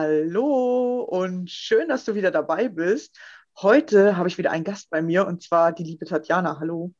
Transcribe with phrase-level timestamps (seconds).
[0.00, 3.18] Hallo und schön, dass du wieder dabei bist.
[3.60, 6.60] Heute habe ich wieder einen Gast bei mir und zwar die liebe Tatjana.
[6.60, 6.94] Hallo.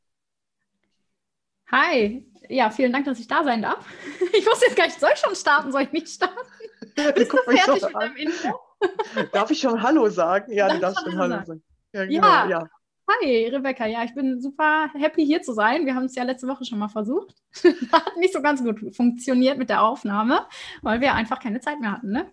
[1.70, 3.86] Hi, ja, vielen Dank, dass ich da sein darf.
[4.36, 6.34] Ich wusste jetzt gar nicht, soll ich schon starten, soll ich nicht starten?
[7.14, 8.60] Bist du fertig mit deinem Info?
[9.32, 10.52] Darf ich schon Hallo sagen?
[10.52, 11.46] Ja, du darfst schon Hallo sagen.
[11.46, 11.62] sagen.
[11.92, 12.48] Ja, genau, ja.
[12.48, 12.68] ja.
[13.08, 13.86] Hi, Rebecca.
[13.86, 15.86] Ja, ich bin super happy hier zu sein.
[15.86, 17.34] Wir haben es ja letzte Woche schon mal versucht.
[17.92, 20.46] Hat nicht so ganz gut funktioniert mit der Aufnahme,
[20.82, 22.30] weil wir einfach keine Zeit mehr hatten, ne?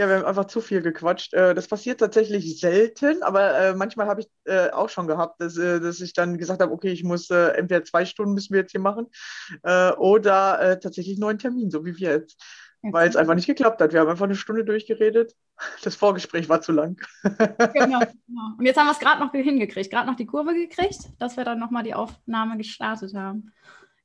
[0.00, 1.34] Ja, wir haben einfach zu viel gequatscht.
[1.34, 5.56] Äh, das passiert tatsächlich selten, aber äh, manchmal habe ich äh, auch schon gehabt, dass,
[5.56, 8.80] dass ich dann gesagt habe, okay, ich muss entweder zwei Stunden müssen wir jetzt hier
[8.80, 9.08] machen
[9.98, 12.42] oder tatsächlich einen neuen Termin, so wie wir jetzt.
[12.82, 13.92] Weil es einfach nicht geklappt hat.
[13.92, 15.36] Wir haben einfach eine Stunde durchgeredet.
[15.84, 16.98] Das Vorgespräch war zu lang.
[17.22, 18.54] genau, genau.
[18.56, 21.44] Und jetzt haben wir es gerade noch hingekriegt, gerade noch die Kurve gekriegt, dass wir
[21.44, 23.52] dann nochmal die Aufnahme gestartet haben.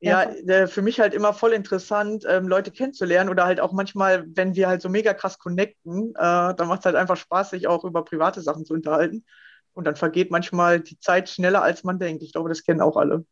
[0.05, 4.25] Ja, äh, für mich halt immer voll interessant, ähm, Leute kennenzulernen oder halt auch manchmal,
[4.27, 7.67] wenn wir halt so mega krass connecten, äh, dann macht es halt einfach Spaß, sich
[7.67, 9.25] auch über private Sachen zu unterhalten.
[9.73, 12.23] Und dann vergeht manchmal die Zeit schneller, als man denkt.
[12.23, 13.25] Ich glaube, das kennen auch alle.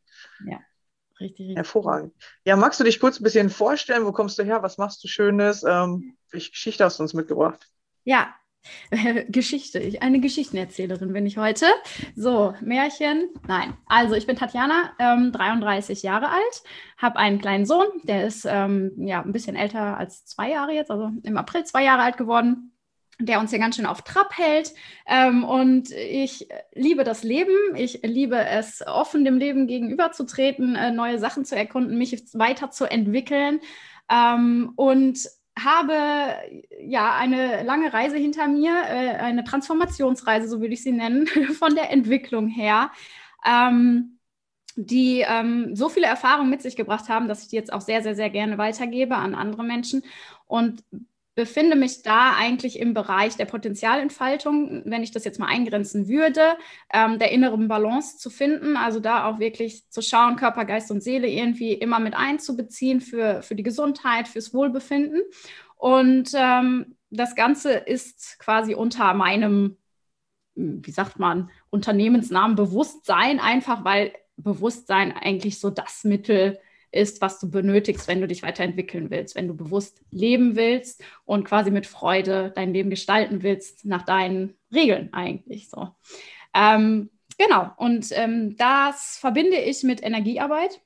[0.46, 0.60] Ja,
[1.20, 1.56] richtig, richtig.
[1.56, 2.14] Hervorragend.
[2.46, 4.06] Ja, magst du dich kurz ein bisschen vorstellen?
[4.06, 4.62] Wo kommst du her?
[4.64, 5.64] Was machst du Schönes?
[5.64, 7.66] Ähm, welche Geschichte hast du uns mitgebracht?
[8.04, 8.34] Ja,
[9.30, 9.80] Geschichte.
[9.80, 11.66] Ich, eine Geschichtenerzählerin bin ich heute.
[12.16, 13.30] So, Märchen.
[13.48, 13.74] Nein.
[13.86, 16.64] Also, ich bin Tatjana, ähm, 33 Jahre alt,
[16.98, 20.92] habe einen kleinen Sohn, der ist ähm, ja ein bisschen älter als zwei Jahre jetzt,
[20.92, 22.74] also im April zwei Jahre alt geworden
[23.20, 24.74] der uns hier ganz schön auf Trab hält.
[25.08, 27.54] Ähm, und ich liebe das Leben.
[27.76, 33.62] Ich liebe es, offen dem Leben gegenüberzutreten, äh, neue Sachen zu erkunden, mich weiterzuentwickeln.
[34.10, 35.20] Ähm, und
[35.58, 35.94] habe
[36.80, 41.28] ja eine lange Reise hinter mir, äh, eine Transformationsreise, so würde ich sie nennen,
[41.60, 42.92] von der Entwicklung her,
[43.46, 44.20] ähm,
[44.76, 48.02] die ähm, so viele Erfahrungen mit sich gebracht haben, dass ich die jetzt auch sehr,
[48.02, 50.04] sehr, sehr gerne weitergebe an andere Menschen.
[50.48, 50.84] Und
[51.36, 56.58] befinde mich da eigentlich im Bereich der Potenzialentfaltung, wenn ich das jetzt mal eingrenzen würde,
[56.94, 61.02] ähm, der inneren Balance zu finden, also da auch wirklich zu schauen, Körper, Geist und
[61.02, 65.22] Seele irgendwie immer mit einzubeziehen für, für die Gesundheit, fürs Wohlbefinden.
[65.76, 69.78] Und ähm, das Ganze ist quasi unter meinem,
[70.56, 76.73] wie sagt man, Unternehmensnamen Bewusstsein, einfach weil Bewusstsein eigentlich so das Mittel ist,
[77.22, 81.72] was du benötigst, wenn du dich weiterentwickeln willst, wenn du bewusst leben willst und quasi
[81.72, 85.90] mit Freude dein Leben gestalten willst, nach deinen Regeln eigentlich so.
[86.54, 90.82] Ähm, genau, und ähm, das verbinde ich mit Energiearbeit,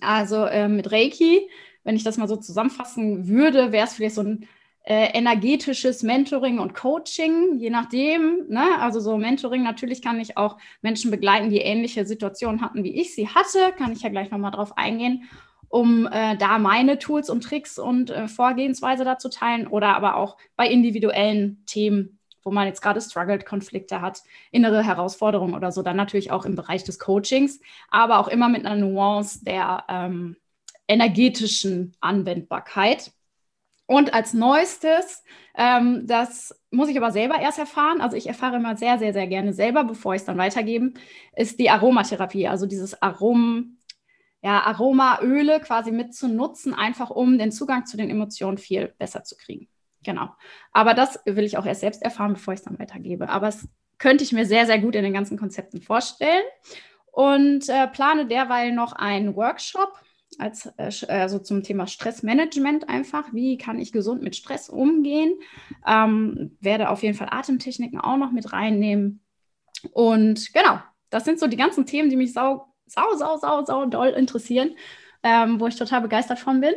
[0.00, 1.48] also äh, mit Reiki.
[1.82, 4.46] Wenn ich das mal so zusammenfassen würde, wäre es vielleicht so ein
[4.90, 8.48] äh, energetisches Mentoring und Coaching, je nachdem.
[8.48, 8.76] Ne?
[8.80, 13.14] Also so Mentoring, natürlich kann ich auch Menschen begleiten, die ähnliche Situationen hatten, wie ich
[13.14, 13.70] sie hatte.
[13.78, 15.30] Kann ich ja gleich nochmal drauf eingehen,
[15.68, 20.36] um äh, da meine Tools und Tricks und äh, Vorgehensweise dazu teilen oder aber auch
[20.56, 25.96] bei individuellen Themen, wo man jetzt gerade struggled, Konflikte hat, innere Herausforderungen oder so, dann
[25.96, 27.60] natürlich auch im Bereich des Coachings,
[27.90, 30.34] aber auch immer mit einer Nuance der ähm,
[30.88, 33.12] energetischen Anwendbarkeit.
[33.90, 35.24] Und als neuestes,
[35.56, 39.26] ähm, das muss ich aber selber erst erfahren, also ich erfahre immer sehr, sehr, sehr
[39.26, 40.92] gerne selber, bevor ich es dann weitergebe,
[41.34, 43.78] ist die Aromatherapie, also dieses Arom,
[44.42, 49.24] ja, Aromaöle quasi mit zu nutzen, einfach um den Zugang zu den Emotionen viel besser
[49.24, 49.66] zu kriegen.
[50.04, 50.28] Genau.
[50.70, 53.28] Aber das will ich auch erst selbst erfahren, bevor ich es dann weitergebe.
[53.28, 56.44] Aber es könnte ich mir sehr, sehr gut in den ganzen Konzepten vorstellen
[57.10, 60.00] und äh, plane derweil noch einen Workshop
[60.38, 63.32] als äh, also zum Thema Stressmanagement einfach.
[63.32, 65.34] Wie kann ich gesund mit Stress umgehen?
[65.86, 69.22] Ähm, werde auf jeden Fall Atemtechniken auch noch mit reinnehmen.
[69.92, 70.80] Und genau,
[71.10, 74.74] das sind so die ganzen Themen, die mich sau, sau, sau, sau, sau doll interessieren,
[75.22, 76.74] ähm, wo ich total begeistert von bin.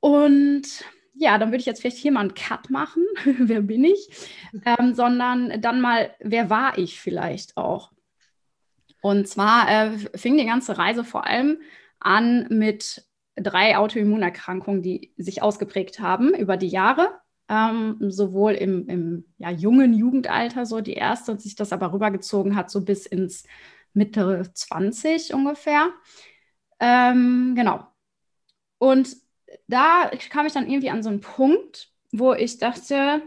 [0.00, 0.84] Und
[1.14, 3.04] ja, dann würde ich jetzt vielleicht hier mal einen Cut machen.
[3.24, 4.08] wer bin ich?
[4.64, 7.92] Ähm, sondern dann mal, wer war ich vielleicht auch?
[9.02, 11.58] Und zwar äh, fing die ganze Reise vor allem
[12.04, 13.06] an mit
[13.36, 17.20] drei Autoimmunerkrankungen, die sich ausgeprägt haben über die Jahre.
[17.48, 22.56] Ähm, sowohl im, im ja, jungen Jugendalter, so die erste, und sich das aber rübergezogen
[22.56, 23.44] hat, so bis ins
[23.92, 25.90] Mitte 20 ungefähr.
[26.80, 27.86] Ähm, genau.
[28.78, 29.16] Und
[29.68, 33.22] da kam ich dann irgendwie an so einen Punkt, wo ich dachte,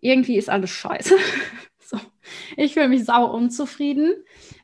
[0.00, 1.14] irgendwie ist alles scheiße.
[2.56, 4.14] Ich fühle mich sau unzufrieden.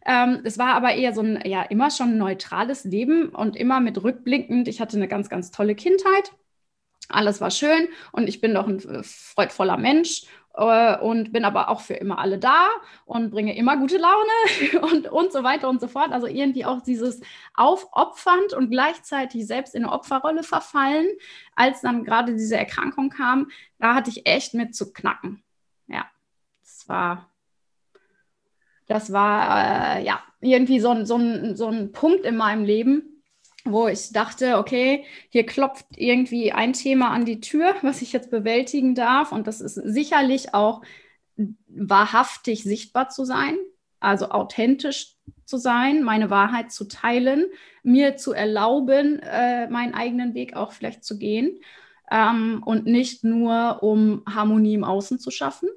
[0.05, 4.03] Ähm, es war aber eher so ein, ja, immer schon neutrales Leben und immer mit
[4.03, 4.69] rückblickend.
[4.69, 6.33] Ich hatte eine ganz, ganz tolle Kindheit.
[7.09, 10.27] Alles war schön und ich bin doch ein äh, freudvoller Mensch
[10.57, 12.69] äh, und bin aber auch für immer alle da
[13.05, 16.13] und bringe immer gute Laune und, und so weiter und so fort.
[16.13, 17.21] Also irgendwie auch dieses
[17.55, 21.07] aufopfernd und gleichzeitig selbst in eine Opferrolle verfallen,
[21.55, 25.45] als dann gerade diese Erkrankung kam, da hatte ich echt mit zu knacken.
[25.87, 26.07] Ja,
[26.63, 27.31] es war
[28.87, 33.23] das war äh, ja irgendwie so, so, ein, so ein Punkt in meinem Leben,
[33.65, 38.31] wo ich dachte, okay, hier klopft irgendwie ein Thema an die Tür, was ich jetzt
[38.31, 39.33] bewältigen darf.
[39.33, 40.83] Und das ist sicherlich auch
[41.69, 43.57] wahrhaftig sichtbar zu sein,
[44.01, 47.47] also authentisch zu sein, meine Wahrheit zu teilen,
[47.83, 51.61] mir zu erlauben, äh, meinen eigenen Weg auch vielleicht zu gehen.
[52.11, 55.69] Ähm, und nicht nur, um Harmonie im Außen zu schaffen,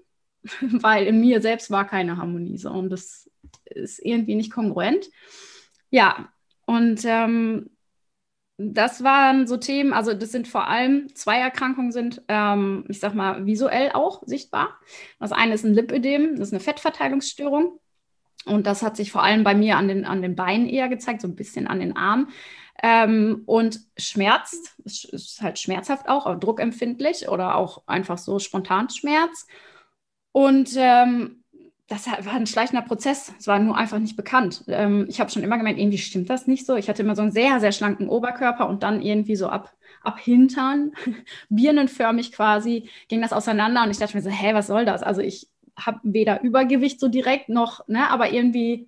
[0.61, 3.29] weil in mir selbst war keine Harmonie so und das
[3.65, 5.09] ist irgendwie nicht kongruent.
[5.91, 6.29] Ja,
[6.65, 7.69] und ähm,
[8.57, 13.15] das waren so Themen, also das sind vor allem zwei Erkrankungen sind, ähm, ich sag
[13.15, 14.77] mal, visuell auch sichtbar.
[15.17, 17.79] Das eine ist ein Lipödem, das ist eine Fettverteilungsstörung.
[18.45, 21.21] Und das hat sich vor allem bei mir an den, an den Beinen eher gezeigt,
[21.21, 22.29] so ein bisschen an den Armen.
[22.83, 28.89] Ähm, und schmerzt, es ist halt schmerzhaft auch, aber druckempfindlich oder auch einfach so spontan
[28.89, 29.47] Schmerz.
[30.39, 31.43] Und ähm,
[31.89, 33.33] das war ein schleichender Prozess.
[33.37, 34.63] Es war nur einfach nicht bekannt.
[34.69, 36.77] Ähm, ich habe schon immer gemeint, irgendwie stimmt das nicht so.
[36.77, 40.17] Ich hatte immer so einen sehr, sehr schlanken Oberkörper und dann irgendwie so ab, ab
[40.17, 40.93] Hintern,
[41.49, 43.83] birnenförmig quasi, ging das auseinander.
[43.83, 45.03] Und ich dachte mir so, hä, was soll das?
[45.03, 48.87] Also ich habe weder Übergewicht so direkt noch, ne, aber irgendwie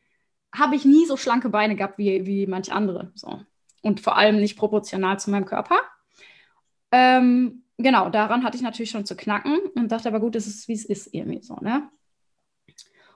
[0.56, 3.12] habe ich nie so schlanke Beine gehabt wie, wie manch andere.
[3.14, 3.42] So.
[3.82, 5.80] Und vor allem nicht proportional zu meinem Körper.
[6.94, 10.68] Ähm, genau, daran hatte ich natürlich schon zu knacken und dachte aber gut, es ist,
[10.68, 11.90] wie es ist, irgendwie so, ne?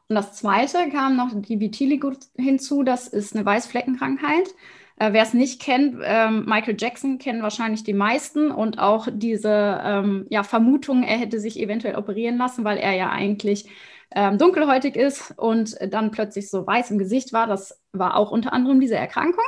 [0.08, 4.54] Und das zweite kam noch die Vitiligo hinzu, das ist eine Weißfleckenkrankheit.
[4.98, 9.82] Äh, Wer es nicht kennt, ähm, Michael Jackson kennen wahrscheinlich die meisten und auch diese
[9.84, 13.70] ähm, ja, Vermutung, er hätte sich eventuell operieren lassen, weil er ja eigentlich
[14.12, 17.48] ähm, dunkelhäutig ist und dann plötzlich so weiß im Gesicht war.
[17.48, 19.44] Das war auch unter anderem diese Erkrankung.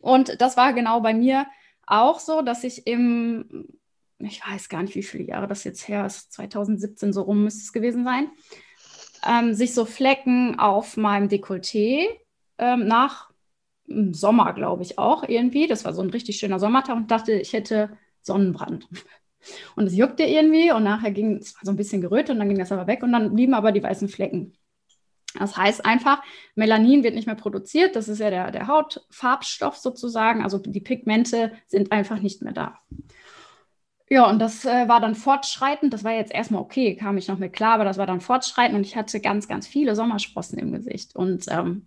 [0.00, 1.46] Und das war genau bei mir
[1.86, 3.68] auch so, dass ich im
[4.24, 7.60] ich weiß gar nicht, wie viele Jahre das jetzt her ist, 2017 so rum müsste
[7.62, 8.30] es gewesen sein,
[9.28, 12.06] ähm, sich so Flecken auf meinem Dekolleté
[12.58, 13.30] ähm, nach
[13.86, 15.66] Sommer, glaube ich auch irgendwie.
[15.66, 18.88] Das war so ein richtig schöner Sommertag und dachte, ich hätte Sonnenbrand.
[19.74, 22.60] Und es juckte irgendwie und nachher ging es so ein bisschen gerötet und dann ging
[22.60, 24.56] das aber weg und dann blieben aber die weißen Flecken.
[25.36, 26.22] Das heißt einfach,
[26.54, 31.52] Melanin wird nicht mehr produziert, das ist ja der, der Hautfarbstoff sozusagen, also die Pigmente
[31.66, 32.78] sind einfach nicht mehr da.
[34.08, 35.92] Ja, und das äh, war dann fortschreitend.
[35.92, 38.76] Das war jetzt erstmal okay, kam ich noch mit klar, aber das war dann fortschreitend
[38.76, 41.16] und ich hatte ganz, ganz viele Sommersprossen im Gesicht.
[41.16, 41.86] Und ähm,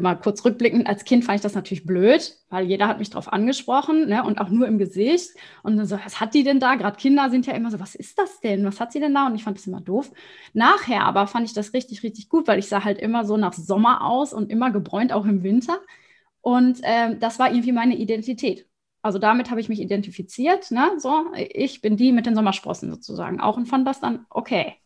[0.00, 3.32] mal kurz rückblickend, als Kind fand ich das natürlich blöd, weil jeder hat mich darauf
[3.32, 5.30] angesprochen ne, und auch nur im Gesicht.
[5.62, 6.74] Und dann so, was hat die denn da?
[6.76, 8.64] Gerade Kinder sind ja immer so, was ist das denn?
[8.64, 9.26] Was hat sie denn da?
[9.26, 10.10] Und ich fand das immer doof.
[10.54, 13.52] Nachher aber fand ich das richtig, richtig gut, weil ich sah halt immer so nach
[13.52, 15.78] Sommer aus und immer gebräunt, auch im Winter.
[16.40, 18.66] Und ähm, das war irgendwie meine Identität.
[19.04, 20.70] Also damit habe ich mich identifiziert.
[20.70, 20.92] Ne?
[20.96, 24.76] So, ich bin die mit den Sommersprossen sozusagen auch und fand das dann okay.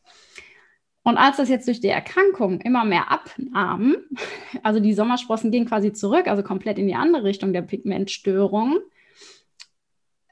[1.05, 3.95] Und als das jetzt durch die Erkrankung immer mehr abnahm,
[4.65, 8.79] also die Sommersprossen gingen quasi zurück, also komplett in die andere Richtung der Pigmentstörung,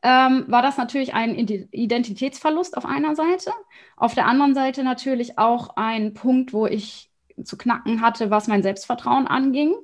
[0.03, 3.53] ähm, war das natürlich ein Identitätsverlust auf einer Seite.
[3.97, 7.09] Auf der anderen Seite natürlich auch ein Punkt, wo ich
[7.45, 9.77] zu knacken hatte, was mein Selbstvertrauen anging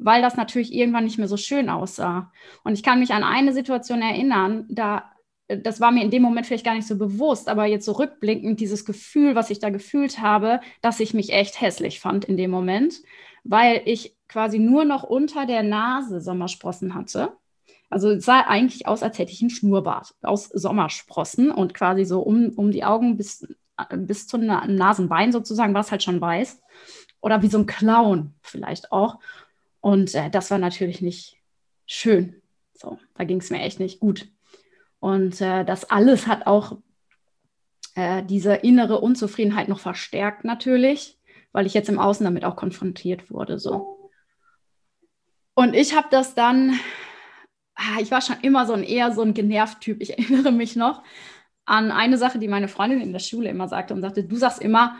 [0.00, 2.32] weil das natürlich irgendwann nicht mehr so schön aussah.
[2.64, 5.10] Und ich kann mich an eine Situation erinnern, da
[5.56, 8.60] das war mir in dem Moment vielleicht gar nicht so bewusst, aber jetzt so rückblickend,
[8.60, 12.50] dieses Gefühl, was ich da gefühlt habe, dass ich mich echt hässlich fand in dem
[12.50, 13.02] Moment,
[13.42, 17.32] weil ich quasi nur noch unter der Nase Sommersprossen hatte.
[17.88, 22.20] Also es sah eigentlich aus, als hätte ich einen Schnurrbart aus Sommersprossen und quasi so
[22.20, 23.48] um, um die Augen bis,
[23.96, 26.62] bis zum Nasenbein sozusagen war es halt schon weiß.
[27.20, 29.18] Oder wie so ein Clown vielleicht auch.
[29.80, 31.36] Und äh, das war natürlich nicht
[31.86, 32.40] schön.
[32.74, 34.28] So, da ging es mir echt nicht gut.
[35.00, 36.78] Und äh, das alles hat auch
[37.94, 41.18] äh, diese innere Unzufriedenheit noch verstärkt natürlich,
[41.52, 43.58] weil ich jetzt im Außen damit auch konfrontiert wurde.
[43.58, 44.10] So.
[45.54, 46.78] Und ich habe das dann,
[47.74, 50.00] ah, ich war schon immer so ein eher so ein genervt Typ.
[50.00, 51.02] Ich erinnere mich noch
[51.64, 54.60] an eine Sache, die meine Freundin in der Schule immer sagte und sagte, du sagst
[54.60, 54.96] immer,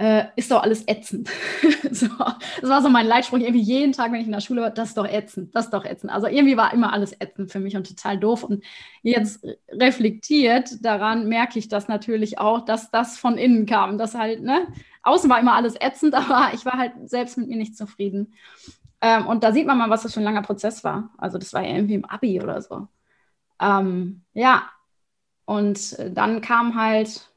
[0.00, 1.28] äh, ist doch alles ätzend.
[1.90, 4.70] so, das war so mein Leitspruch irgendwie jeden Tag, wenn ich in der Schule war,
[4.70, 6.10] das ist doch ätzend, das ist doch ätzend.
[6.10, 8.42] Also irgendwie war immer alles ätzend für mich und total doof.
[8.42, 8.64] Und
[9.02, 13.98] jetzt reflektiert daran merke ich das natürlich auch, dass das von innen kam.
[13.98, 14.68] Das halt, ne,
[15.02, 18.32] außen war immer alles ätzend, aber ich war halt selbst mit mir nicht zufrieden.
[19.02, 21.10] Ähm, und da sieht man mal, was das für ein langer Prozess war.
[21.18, 22.88] Also das war ja irgendwie im Abi oder so.
[23.60, 24.62] Ähm, ja,
[25.44, 27.29] und dann kam halt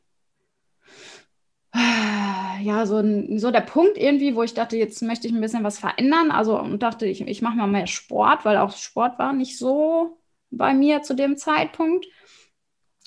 [1.74, 3.04] ja, so,
[3.38, 6.32] so der Punkt irgendwie, wo ich dachte, jetzt möchte ich ein bisschen was verändern.
[6.32, 10.18] Also und dachte, ich, ich mache mal mehr Sport, weil auch Sport war nicht so
[10.52, 12.06] bei mir zu dem Zeitpunkt.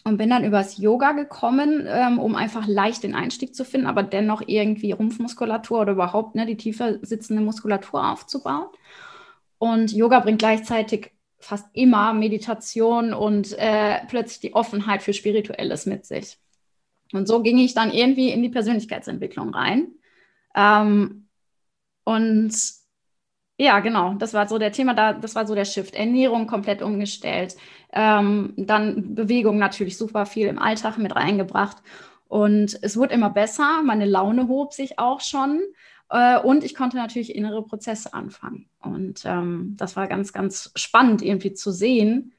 [0.05, 4.05] Und bin dann übers Yoga gekommen, ähm, um einfach leicht den Einstieg zu finden, aber
[4.05, 8.69] dennoch irgendwie Rumpfmuskulatur oder überhaupt ne, die tiefer sitzende Muskulatur aufzubauen.
[9.59, 16.07] Und Yoga bringt gleichzeitig fast immer Meditation und äh, plötzlich die Offenheit für Spirituelles mit
[16.07, 16.39] sich.
[17.17, 19.89] Und so ging ich dann irgendwie in die Persönlichkeitsentwicklung rein.
[20.55, 21.29] Ähm,
[22.05, 22.53] und
[23.59, 25.95] ja, genau, das war so der Thema, da, das war so der Shift.
[25.95, 27.57] Ernährung komplett umgestellt.
[27.93, 31.79] Ähm, dann Bewegung natürlich super viel im Alltag mit reingebracht.
[32.29, 35.63] Und es wurde immer besser, meine Laune hob sich auch schon.
[36.11, 38.69] Äh, und ich konnte natürlich innere Prozesse anfangen.
[38.81, 42.33] Und ähm, das war ganz, ganz spannend irgendwie zu sehen,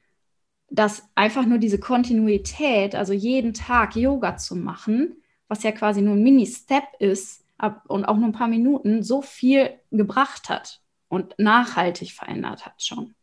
[0.70, 5.16] dass einfach nur diese Kontinuität, also jeden Tag Yoga zu machen,
[5.48, 7.44] was ja quasi nur ein Mini-Step ist
[7.86, 13.14] und auch nur ein paar Minuten, so viel gebracht hat und nachhaltig verändert hat schon.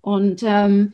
[0.00, 0.92] Und ähm,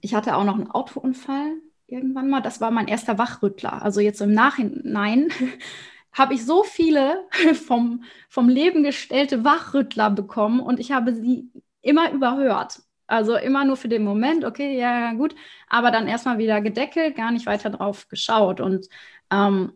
[0.00, 2.40] ich hatte auch noch einen Autounfall irgendwann mal.
[2.40, 3.82] Das war mein erster Wachrüttler.
[3.82, 5.28] Also jetzt im Nachhinein
[6.12, 11.50] habe ich so viele vom, vom Leben gestellte Wachrüttler bekommen und ich habe sie
[11.82, 12.82] immer überhört.
[13.08, 15.34] Also immer nur für den Moment, okay, ja, ja, gut,
[15.68, 18.60] aber dann erstmal wieder gedeckelt, gar nicht weiter drauf geschaut.
[18.60, 18.86] Und
[19.30, 19.72] ähm,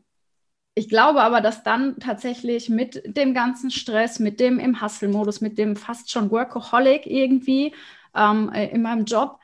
[0.74, 5.58] ich glaube aber, dass dann tatsächlich mit dem ganzen Stress, mit dem im Hustle-Modus, mit
[5.58, 7.74] dem fast schon Workaholic irgendwie
[8.14, 9.38] ähm, äh, in meinem Job,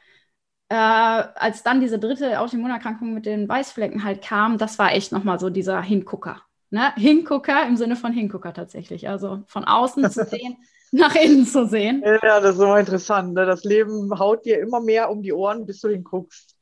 [0.69, 5.41] äh, als dann diese dritte Autoimmunerkrankung mit den Weißflecken halt kam, das war echt nochmal
[5.41, 6.43] so dieser Hingucker.
[6.71, 6.95] Ne?
[6.97, 9.09] Hingucker im Sinne von Hingucker tatsächlich.
[9.09, 10.59] Also von außen zu sehen,
[10.93, 12.03] nach innen zu sehen.
[12.05, 13.35] Ja, das ist immer interessant.
[13.35, 13.47] Ne?
[13.47, 16.57] Das Leben haut dir immer mehr um die Ohren, bis du hinguckst.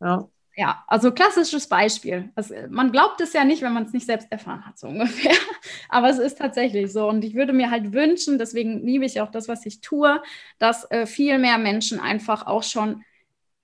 [0.00, 0.28] Ja.
[0.58, 2.32] Ja, also klassisches Beispiel.
[2.34, 5.36] Also man glaubt es ja nicht, wenn man es nicht selbst erfahren hat, so ungefähr.
[5.88, 7.08] Aber es ist tatsächlich so.
[7.08, 10.20] Und ich würde mir halt wünschen, deswegen liebe ich auch das, was ich tue,
[10.58, 13.04] dass äh, viel mehr Menschen einfach auch schon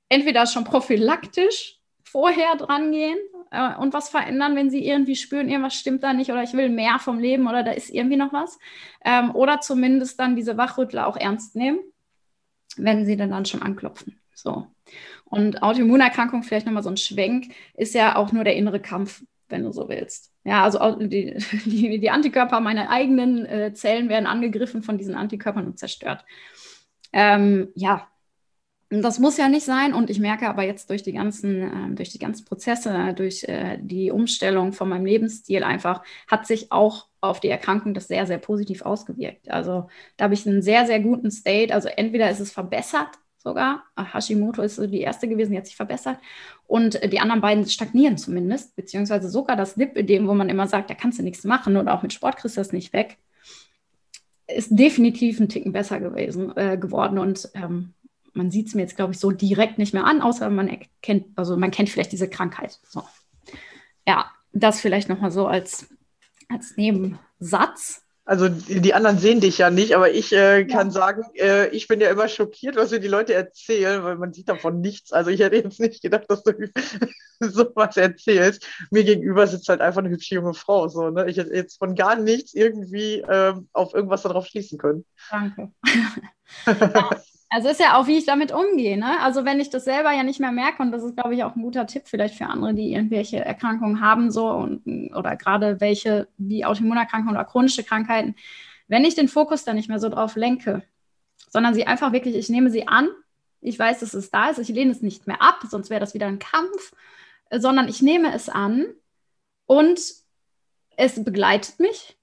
[0.09, 3.19] entweder schon prophylaktisch vorher dran gehen
[3.55, 6.69] äh, und was verändern, wenn sie irgendwie spüren, irgendwas stimmt da nicht oder ich will
[6.69, 8.59] mehr vom Leben oder da ist irgendwie noch was.
[9.05, 11.79] Ähm, oder zumindest dann diese Wachrüttler auch ernst nehmen,
[12.77, 14.21] wenn sie dann, dann schon anklopfen.
[14.35, 14.67] So.
[15.25, 19.63] Und Autoimmunerkrankung, vielleicht nochmal so ein Schwenk, ist ja auch nur der innere Kampf, wenn
[19.63, 20.33] du so willst.
[20.45, 25.67] Ja, also die, die, die Antikörper meiner eigenen äh, Zellen werden angegriffen von diesen Antikörpern
[25.67, 26.25] und zerstört.
[27.13, 28.09] Ähm, ja,
[28.91, 29.95] das muss ja nicht sein.
[29.95, 33.79] Und ich merke aber jetzt durch die ganzen, äh, durch die ganzen Prozesse, durch äh,
[33.81, 38.39] die Umstellung von meinem Lebensstil einfach, hat sich auch auf die Erkrankung das sehr, sehr
[38.39, 39.51] positiv ausgewirkt.
[39.51, 41.75] Also da habe ich einen sehr, sehr guten State.
[41.75, 43.85] Also entweder ist es verbessert sogar.
[43.97, 46.19] Hashimoto ist so die erste gewesen, die hat sich verbessert.
[46.67, 50.95] Und die anderen beiden stagnieren zumindest, beziehungsweise sogar das Lipödem, wo man immer sagt, da
[50.95, 53.19] kannst du nichts machen oder auch mit Sport kriegst du das nicht weg,
[54.47, 57.19] ist definitiv ein Ticken besser gewesen, äh, geworden.
[57.19, 57.95] Und ähm,
[58.35, 61.27] man sieht es mir jetzt, glaube ich, so direkt nicht mehr an, außer man erkennt,
[61.37, 62.79] also man kennt vielleicht diese Krankheit.
[62.89, 63.03] So.
[64.07, 65.87] Ja, das vielleicht nochmal so als,
[66.49, 68.03] als Nebensatz.
[68.27, 70.93] Also die anderen sehen dich ja nicht, aber ich äh, kann ja.
[70.93, 74.49] sagen, äh, ich bin ja immer schockiert, was mir die Leute erzählen, weil man sieht
[74.49, 75.13] davon nichts.
[75.13, 76.53] Also ich hätte jetzt nicht gedacht, dass du
[77.41, 78.67] sowas erzählst.
[78.91, 80.89] Mir gegenüber sitzt halt einfach eine hübsche junge Frau.
[80.89, 81.29] So, ne?
[81.29, 85.05] Ich hätte jetzt von gar nichts irgendwie äh, auf irgendwas darauf schließen können.
[85.31, 85.71] Danke.
[86.67, 87.11] ja.
[87.55, 88.99] Also ist ja auch, wie ich damit umgehe.
[88.99, 89.21] Ne?
[89.21, 91.55] Also wenn ich das selber ja nicht mehr merke, und das ist, glaube ich, auch
[91.55, 94.85] ein guter Tipp vielleicht für andere, die irgendwelche Erkrankungen haben, so und,
[95.15, 98.35] oder gerade welche wie Autoimmunerkrankungen oder chronische Krankheiten,
[98.89, 100.83] wenn ich den Fokus dann nicht mehr so drauf lenke,
[101.49, 103.09] sondern sie einfach wirklich, ich nehme sie an,
[103.61, 106.13] ich weiß, dass es da ist, ich lehne es nicht mehr ab, sonst wäre das
[106.13, 106.93] wieder ein Kampf,
[107.53, 108.85] sondern ich nehme es an
[109.67, 110.01] und
[110.97, 112.19] es begleitet mich,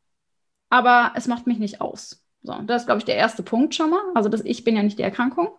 [0.67, 2.20] aber es macht mich nicht aus.
[2.43, 4.01] So, das ist, glaube ich, der erste Punkt schon mal.
[4.15, 5.49] Also, das, ich bin ja nicht die Erkrankung.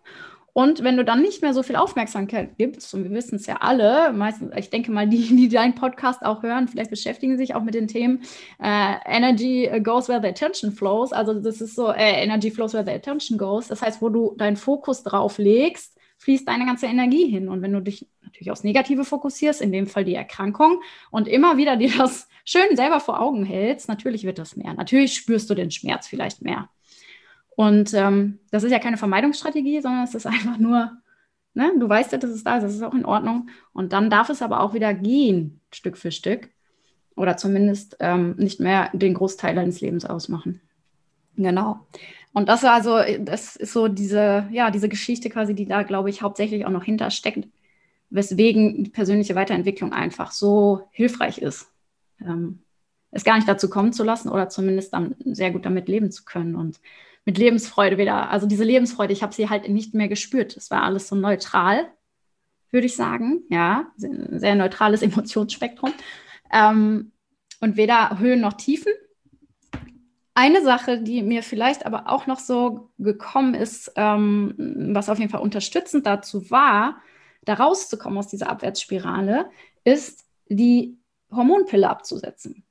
[0.53, 3.57] Und wenn du dann nicht mehr so viel Aufmerksamkeit gibst, und wir wissen es ja
[3.61, 7.63] alle, meistens, ich denke mal, die, die deinen Podcast auch hören, vielleicht beschäftigen sich auch
[7.63, 8.21] mit den Themen
[8.61, 11.11] äh, Energy goes where the attention flows.
[11.11, 13.67] Also das ist so, äh, Energy flows where the attention goes.
[13.67, 17.49] Das heißt, wo du deinen Fokus drauf legst, fließt deine ganze Energie hin.
[17.49, 20.81] Und wenn du dich natürlich aufs Negative fokussierst, in dem Fall die Erkrankung,
[21.11, 24.73] und immer wieder dir das schön selber vor Augen hältst, natürlich wird das mehr.
[24.73, 26.69] Natürlich spürst du den Schmerz vielleicht mehr.
[27.55, 30.91] Und ähm, das ist ja keine Vermeidungsstrategie, sondern es ist einfach nur,
[31.53, 33.49] ne, du weißt ja, dass es da ist, das ist auch in Ordnung.
[33.73, 36.49] Und dann darf es aber auch wieder gehen, Stück für Stück.
[37.15, 40.61] Oder zumindest ähm, nicht mehr den Großteil deines Lebens ausmachen.
[41.35, 41.85] Genau.
[42.33, 46.09] Und das war also, das ist so diese, ja, diese Geschichte quasi, die da, glaube
[46.09, 47.47] ich, hauptsächlich auch noch hintersteckt,
[48.09, 51.67] weswegen die persönliche Weiterentwicklung einfach so hilfreich ist.
[52.19, 52.59] Ähm,
[53.11, 56.25] es gar nicht dazu kommen zu lassen oder zumindest dann sehr gut damit leben zu
[56.25, 56.79] können und
[57.25, 58.29] mit Lebensfreude wieder.
[58.29, 60.57] Also diese Lebensfreude, ich habe sie halt nicht mehr gespürt.
[60.57, 61.87] Es war alles so neutral,
[62.71, 63.43] würde ich sagen.
[63.49, 65.93] Ja, sehr neutrales Emotionsspektrum.
[66.51, 67.11] Ähm,
[67.61, 68.91] und weder Höhen noch Tiefen.
[70.35, 74.55] Eine Sache, die mir vielleicht aber auch noch so gekommen ist, ähm,
[74.93, 76.97] was auf jeden Fall unterstützend dazu war,
[77.45, 79.49] da rauszukommen aus dieser Abwärtsspirale,
[79.83, 80.97] ist die
[81.31, 82.63] Hormonpille abzusetzen.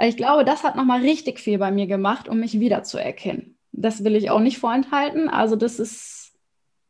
[0.00, 3.56] Ich glaube, das hat nochmal richtig viel bei mir gemacht, um mich wiederzuerkennen.
[3.70, 5.28] Das will ich auch nicht vorenthalten.
[5.28, 6.32] Also das ist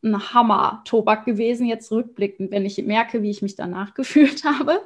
[0.02, 4.80] ein Hammer-Tobak gewesen, jetzt rückblickend, wenn ich merke, wie ich mich danach gefühlt habe.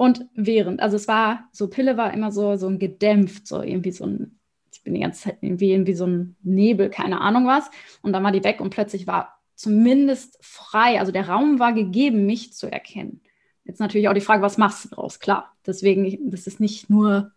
[0.00, 3.90] Und während, also es war, so Pille war immer so, so ein gedämpft, so irgendwie
[3.90, 4.40] so ein,
[4.72, 7.70] ich bin die ganze Zeit irgendwie, irgendwie so ein Nebel, keine Ahnung was.
[8.00, 12.24] Und dann war die weg und plötzlich war zumindest frei, also der Raum war gegeben,
[12.24, 13.20] mich zu erkennen.
[13.64, 15.20] Jetzt natürlich auch die Frage, was machst du draus?
[15.20, 17.32] Klar, deswegen, das ist nicht nur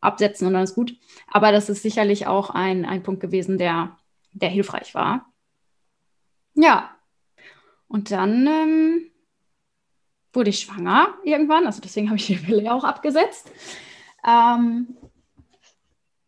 [0.00, 0.98] absetzen und dann ist gut.
[1.28, 3.96] Aber das ist sicherlich auch ein, ein Punkt gewesen, der,
[4.32, 5.32] der hilfreich war.
[6.54, 6.90] Ja.
[7.86, 9.09] Und dann ähm,
[10.32, 13.50] wurde ich schwanger irgendwann, also deswegen habe ich die Pille auch abgesetzt.
[14.26, 14.96] Ähm,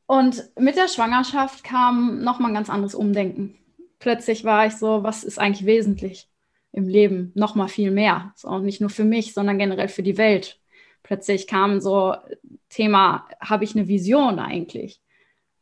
[0.06, 3.58] und mit der Schwangerschaft kam nochmal ein ganz anderes Umdenken.
[3.98, 6.28] Plötzlich war ich so, was ist eigentlich wesentlich
[6.72, 7.32] im Leben?
[7.34, 8.32] Nochmal viel mehr.
[8.36, 10.58] So, nicht nur für mich, sondern generell für die Welt
[11.02, 12.14] plötzlich kam so
[12.68, 15.00] Thema, habe ich eine Vision eigentlich?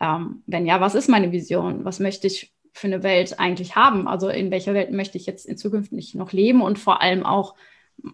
[0.00, 1.84] Ähm, wenn ja, was ist meine Vision?
[1.84, 4.06] Was möchte ich für eine Welt eigentlich haben?
[4.06, 7.24] Also in welcher Welt möchte ich jetzt in Zukunft nicht noch leben und vor allem
[7.24, 7.54] auch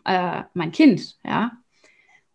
[0.04, 1.52] äh, mein Kind, ja?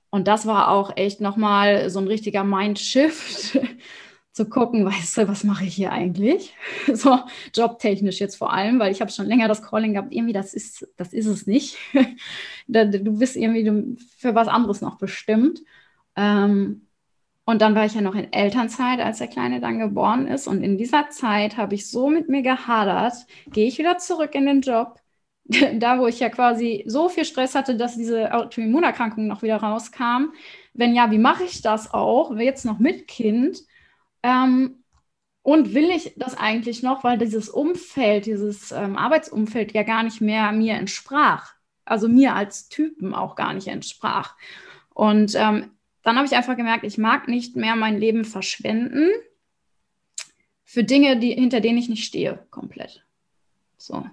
[0.10, 3.58] Und das war auch echt nochmal so ein richtiger Mindshift,
[4.34, 6.56] zu gucken, weißt du, was mache ich hier eigentlich?
[6.94, 7.20] so
[7.54, 10.88] jobtechnisch jetzt vor allem, weil ich habe schon länger das Calling gehabt, irgendwie das ist,
[10.98, 11.78] das ist es nicht.
[12.68, 15.62] du bist irgendwie für was anderes noch bestimmt.
[16.16, 16.88] Ähm,
[17.44, 20.48] und dann war ich ja noch in Elternzeit, als der Kleine dann geboren ist.
[20.48, 23.14] Und in dieser Zeit habe ich so mit mir gehadert,
[23.48, 25.01] gehe ich wieder zurück in den Job,
[25.74, 30.34] da wo ich ja quasi so viel Stress hatte, dass diese Autoimmunerkrankung noch wieder rauskam.
[30.74, 32.36] Wenn ja, wie mache ich das auch?
[32.38, 33.60] Jetzt noch mit Kind.
[34.24, 34.84] Ähm,
[35.44, 40.22] Und will ich das eigentlich noch, weil dieses Umfeld, dieses ähm, Arbeitsumfeld ja gar nicht
[40.22, 41.54] mehr mir entsprach.
[41.86, 44.36] Also mir als Typen auch gar nicht entsprach.
[44.94, 45.72] Und ähm,
[46.04, 49.10] dann habe ich einfach gemerkt, ich mag nicht mehr mein Leben verschwenden
[50.64, 53.06] für Dinge, die, hinter denen ich nicht stehe, komplett.
[53.78, 54.06] So.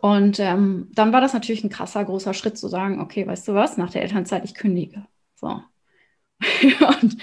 [0.00, 3.54] Und ähm, dann war das natürlich ein krasser, großer Schritt zu sagen, okay, weißt du
[3.54, 5.04] was, nach der Elternzeit, ich kündige.
[5.34, 5.62] So.
[7.02, 7.16] und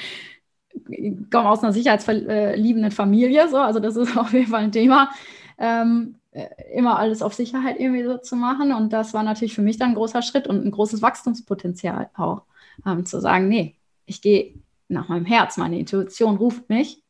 [1.31, 5.09] komme aus einer sicherheitsliebenden Familie, so, also das ist auf jeden Fall ein Thema.
[5.57, 8.71] Ähm, äh, immer alles auf Sicherheit irgendwie so zu machen.
[8.71, 12.43] Und das war natürlich für mich dann ein großer Schritt und ein großes Wachstumspotenzial auch,
[12.85, 14.53] ähm, zu sagen, nee, ich gehe
[14.87, 17.01] nach meinem Herz, meine Intuition ruft mich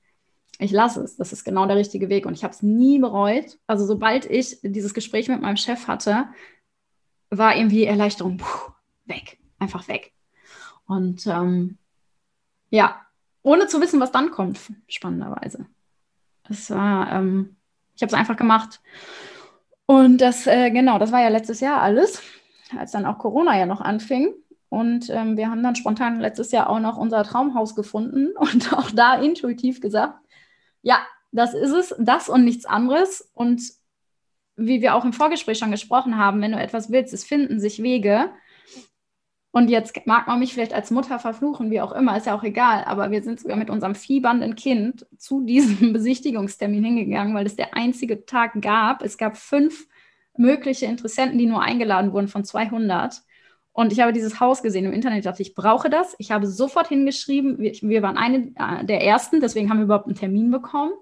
[0.60, 1.18] ich lasse es.
[1.18, 2.26] Das ist genau der richtige Weg.
[2.26, 3.58] Und ich habe es nie bereut.
[3.68, 6.28] Also sobald ich dieses Gespräch mit meinem Chef hatte,
[7.30, 8.72] war irgendwie Erleichterung puh,
[9.06, 10.14] weg, einfach weg.
[10.88, 11.78] Und ähm,
[12.70, 13.02] ja,
[13.44, 15.68] ohne zu wissen, was dann kommt, spannenderweise.
[16.50, 17.58] Es war, ähm,
[17.96, 18.82] ich habe es einfach gemacht.
[19.86, 22.22] Und das, äh, genau, das war ja letztes Jahr alles,
[22.78, 24.34] als dann auch Corona ja noch anfing.
[24.70, 28.92] Und ähm, wir haben dann spontan letztes Jahr auch noch unser Traumhaus gefunden und auch
[28.92, 30.20] da intuitiv gesagt,
[30.88, 33.30] ja, das ist es, das und nichts anderes.
[33.34, 33.62] Und
[34.56, 37.84] wie wir auch im Vorgespräch schon gesprochen haben, wenn du etwas willst, es finden sich
[37.84, 38.30] Wege.
[39.52, 42.44] Und jetzt mag man mich vielleicht als Mutter verfluchen, wie auch immer, ist ja auch
[42.44, 42.86] egal.
[42.86, 47.76] Aber wir sind sogar mit unserem fiebernden Kind zu diesem Besichtigungstermin hingegangen, weil es der
[47.76, 49.04] einzige Tag gab.
[49.04, 49.88] Es gab fünf
[50.38, 53.24] mögliche Interessenten, die nur eingeladen wurden von 200.
[53.78, 56.16] Und ich habe dieses Haus gesehen im Internet, dachte, ich brauche das.
[56.18, 60.08] Ich habe sofort hingeschrieben, wir, wir waren eine äh, der ersten, deswegen haben wir überhaupt
[60.08, 60.94] einen Termin bekommen.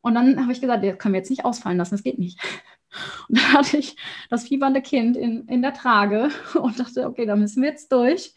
[0.00, 2.40] Und dann habe ich gesagt, das können wir jetzt nicht ausfallen lassen, das geht nicht.
[3.28, 3.96] Und dann hatte ich
[4.30, 8.34] das fiebernde Kind in, in der Trage und dachte, okay, da müssen wir jetzt durch.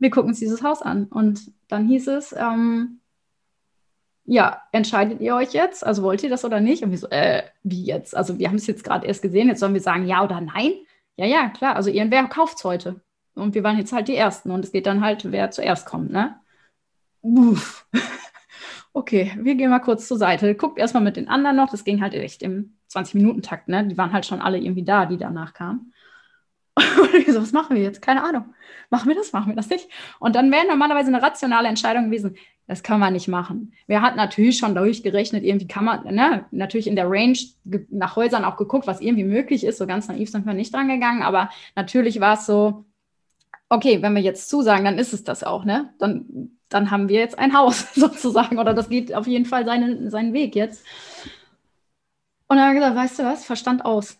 [0.00, 1.04] Wir gucken uns dieses Haus an.
[1.04, 3.02] Und dann hieß es, ähm,
[4.24, 5.86] ja, entscheidet ihr euch jetzt?
[5.86, 6.82] Also wollt ihr das oder nicht?
[6.82, 8.16] Und wir so, äh, wie jetzt?
[8.16, 10.72] Also wir haben es jetzt gerade erst gesehen, jetzt sollen wir sagen ja oder nein?
[11.16, 11.76] Ja, ja, klar.
[11.76, 13.00] Also irgendwer kauft es heute.
[13.34, 14.50] Und wir waren jetzt halt die Ersten.
[14.50, 16.36] Und es geht dann halt, wer zuerst kommt, ne?
[17.22, 17.86] Uff.
[18.94, 20.54] Okay, wir gehen mal kurz zur Seite.
[20.54, 21.70] Guckt erstmal mit den anderen noch.
[21.70, 23.86] Das ging halt echt im 20-Minuten-Takt, ne?
[23.86, 25.94] Die waren halt schon alle irgendwie da, die danach kamen.
[26.76, 28.02] Und ich so, was machen wir jetzt?
[28.02, 28.54] Keine Ahnung.
[28.90, 29.88] Machen wir das, machen wir das nicht?
[30.18, 33.72] Und dann wäre normalerweise eine rationale Entscheidung gewesen, das kann man nicht machen.
[33.86, 37.36] Wer hat natürlich schon durchgerechnet, irgendwie kann man, ne, natürlich in der Range
[37.90, 39.78] nach Häusern auch geguckt, was irgendwie möglich ist.
[39.78, 42.84] So ganz naiv sind wir nicht dran gegangen, aber natürlich war es so,
[43.72, 45.94] okay, wenn wir jetzt zusagen, dann ist es das auch, ne?
[45.98, 50.10] Dann, dann haben wir jetzt ein Haus sozusagen oder das geht auf jeden Fall seinen,
[50.10, 50.84] seinen Weg jetzt.
[52.48, 54.18] Und dann haben wir gesagt, weißt du was, Verstand aus.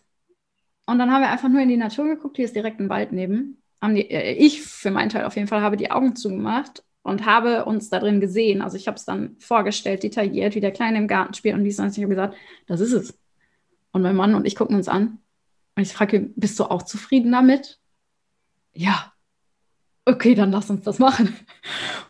[0.87, 3.11] Und dann haben wir einfach nur in die Natur geguckt, hier ist direkt ein Wald
[3.11, 3.61] neben.
[3.79, 7.25] Haben die, äh, ich für meinen Teil auf jeden Fall habe die Augen zugemacht und
[7.27, 8.63] habe uns da drin gesehen.
[8.63, 11.79] Also ich habe es dann vorgestellt, detailliert, wie der Kleine im Garten spielt und dies
[11.79, 12.35] und ich habe gesagt,
[12.65, 13.19] das ist es.
[13.91, 15.19] Und mein Mann und ich gucken uns an
[15.75, 17.79] und ich frage, bist du auch zufrieden damit?
[18.73, 19.12] Ja
[20.05, 21.35] okay, dann lass uns das machen.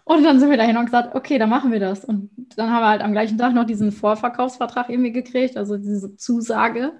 [0.04, 2.04] Und dann sind wir dahin und gesagt, okay, dann machen wir das.
[2.04, 6.16] Und dann haben wir halt am gleichen Tag noch diesen Vorverkaufsvertrag irgendwie gekriegt, also diese
[6.16, 6.94] Zusage.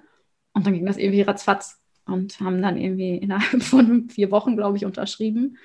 [0.52, 4.76] Und dann ging das irgendwie ratzfatz und haben dann irgendwie innerhalb von vier Wochen, glaube
[4.76, 5.58] ich, unterschrieben.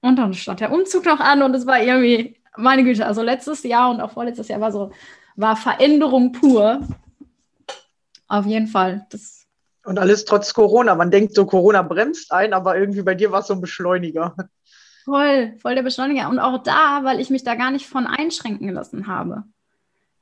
[0.00, 3.62] Und dann stand der Umzug noch an und es war irgendwie, meine Güte, also letztes
[3.62, 4.90] Jahr und auch vorletztes Jahr war so,
[5.36, 6.86] war Veränderung pur.
[8.28, 9.06] Auf jeden Fall.
[9.10, 9.43] Das
[9.84, 10.94] und alles trotz Corona.
[10.94, 14.34] Man denkt so, Corona bremst ein, aber irgendwie bei dir war es so ein Beschleuniger.
[15.04, 16.28] Voll, voll der Beschleuniger.
[16.30, 19.44] Und auch da, weil ich mich da gar nicht von einschränken gelassen habe.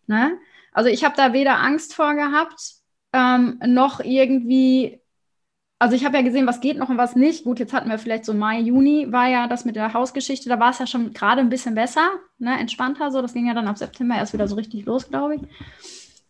[0.08, 0.38] Ne?
[0.72, 2.74] Also ich habe da weder Angst vor gehabt,
[3.12, 5.00] ähm, noch irgendwie,
[5.78, 7.44] also ich habe ja gesehen, was geht noch und was nicht.
[7.44, 10.58] Gut, jetzt hatten wir vielleicht so Mai, Juni, war ja das mit der Hausgeschichte, da
[10.58, 12.58] war es ja schon gerade ein bisschen besser, ne?
[12.58, 13.22] entspannter so.
[13.22, 15.42] Das ging ja dann ab September erst wieder so richtig los, glaube ich.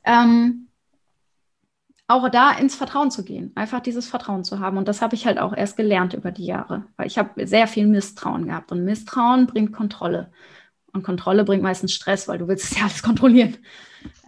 [0.04, 0.68] Ähm,
[2.12, 4.76] auch da ins Vertrauen zu gehen, einfach dieses Vertrauen zu haben.
[4.76, 7.66] Und das habe ich halt auch erst gelernt über die Jahre, weil ich habe sehr
[7.66, 8.72] viel Misstrauen gehabt.
[8.72, 10.30] Und Misstrauen bringt Kontrolle.
[10.92, 13.56] Und Kontrolle bringt meistens Stress, weil du willst ja alles kontrollieren.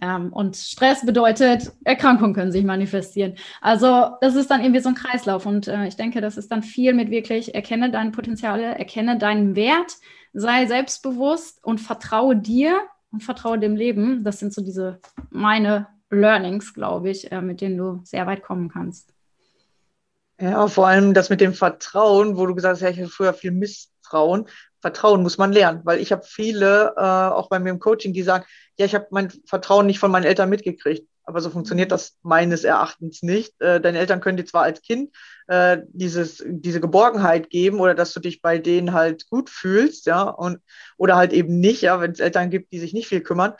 [0.01, 3.35] Ähm, und Stress bedeutet, Erkrankungen können sich manifestieren.
[3.61, 5.45] Also das ist dann irgendwie so ein Kreislauf.
[5.45, 9.55] Und äh, ich denke, das ist dann viel mit wirklich, erkenne deine Potenziale, erkenne deinen
[9.55, 9.97] Wert,
[10.33, 14.23] sei selbstbewusst und vertraue dir und vertraue dem Leben.
[14.23, 18.69] Das sind so diese meine Learnings, glaube ich, äh, mit denen du sehr weit kommen
[18.69, 19.13] kannst.
[20.39, 23.33] Ja, vor allem das mit dem Vertrauen, wo du gesagt hast, ja, ich habe früher
[23.33, 24.47] viel Misstrauen.
[24.81, 28.21] Vertrauen muss man lernen, weil ich habe viele, äh, auch bei mir im Coaching, die
[28.21, 28.45] sagen,
[28.77, 31.07] ja, ich habe mein Vertrauen nicht von meinen Eltern mitgekriegt.
[31.27, 33.59] Aber so funktioniert das meines Erachtens nicht.
[33.59, 35.11] Äh, deine Eltern können dir zwar als Kind
[35.47, 40.21] äh, dieses, diese Geborgenheit geben oder dass du dich bei denen halt gut fühlst, ja,
[40.21, 40.59] und
[40.97, 43.53] oder halt eben nicht, ja, wenn es Eltern gibt, die sich nicht viel kümmern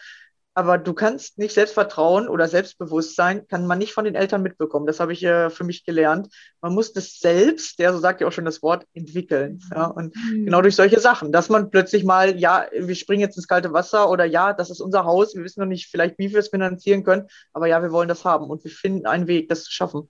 [0.55, 4.87] aber du kannst nicht Selbstvertrauen oder Selbstbewusstsein, kann man nicht von den Eltern mitbekommen.
[4.87, 6.29] Das habe ich äh, für mich gelernt.
[6.61, 9.59] Man muss das selbst, der so sagt ja auch schon das Wort, entwickeln.
[9.71, 9.87] Ja?
[9.87, 10.45] Und mhm.
[10.45, 14.09] genau durch solche Sachen, dass man plötzlich mal, ja, wir springen jetzt ins kalte Wasser
[14.09, 17.03] oder ja, das ist unser Haus, wir wissen noch nicht vielleicht, wie wir es finanzieren
[17.03, 20.09] können, aber ja, wir wollen das haben und wir finden einen Weg, das zu schaffen.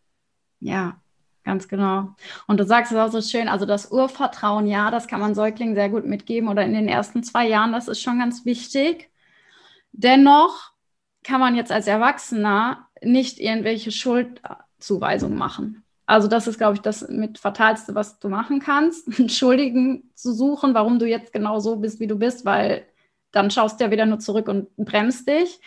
[0.59, 1.01] Ja,
[1.43, 2.15] Ganz genau.
[2.47, 5.75] Und du sagst es auch so schön, also das Urvertrauen, ja, das kann man Säuglingen
[5.75, 9.11] sehr gut mitgeben oder in den ersten zwei Jahren, das ist schon ganz wichtig.
[9.97, 10.71] Dennoch
[11.23, 15.83] kann man jetzt als Erwachsener nicht irgendwelche Schuldzuweisungen machen.
[16.05, 20.33] Also das ist, glaube ich, das mit fatalste, was du machen kannst, einen Schuldigen zu
[20.33, 22.85] suchen, warum du jetzt genau so bist, wie du bist, weil
[23.31, 25.59] dann schaust du ja wieder nur zurück und bremst dich,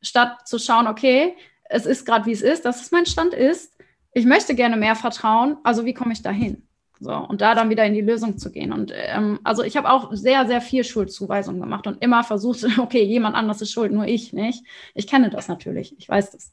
[0.00, 3.76] statt zu schauen, okay, es ist gerade, wie es ist, dass es mein Stand ist.
[4.12, 6.68] Ich möchte gerne mehr vertrauen, also wie komme ich dahin?
[7.02, 8.72] So, und da dann wieder in die Lösung zu gehen.
[8.72, 13.02] Und ähm, also ich habe auch sehr, sehr viel Schuldzuweisung gemacht und immer versucht, okay,
[13.02, 14.64] jemand anders ist schuld, nur ich nicht.
[14.94, 16.52] Ich kenne das natürlich, ich weiß das.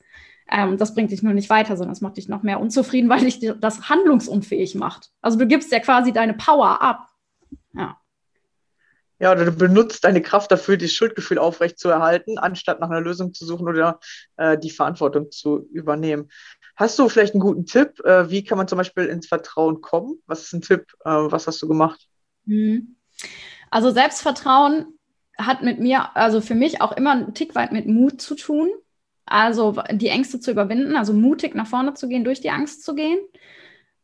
[0.50, 3.20] Ähm, das bringt dich nur nicht weiter, sondern es macht dich noch mehr unzufrieden, weil
[3.20, 5.12] dich das handlungsunfähig macht.
[5.22, 7.10] Also du gibst ja quasi deine Power ab.
[7.76, 7.98] Ja.
[9.20, 13.46] Ja, oder du benutzt deine Kraft dafür, das Schuldgefühl aufrechtzuerhalten, anstatt nach einer Lösung zu
[13.46, 14.00] suchen oder
[14.38, 16.32] äh, die Verantwortung zu übernehmen.
[16.80, 18.00] Hast du vielleicht einen guten Tipp?
[18.06, 20.22] Äh, wie kann man zum Beispiel ins Vertrauen kommen?
[20.28, 20.86] Was ist ein Tipp?
[21.04, 22.08] Äh, was hast du gemacht?
[22.46, 22.96] Mhm.
[23.70, 24.98] Also Selbstvertrauen
[25.38, 28.70] hat mit mir, also für mich auch immer ein Tick weit mit Mut zu tun.
[29.26, 32.96] Also die Ängste zu überwinden, also mutig nach vorne zu gehen, durch die Angst zu
[32.96, 33.20] gehen.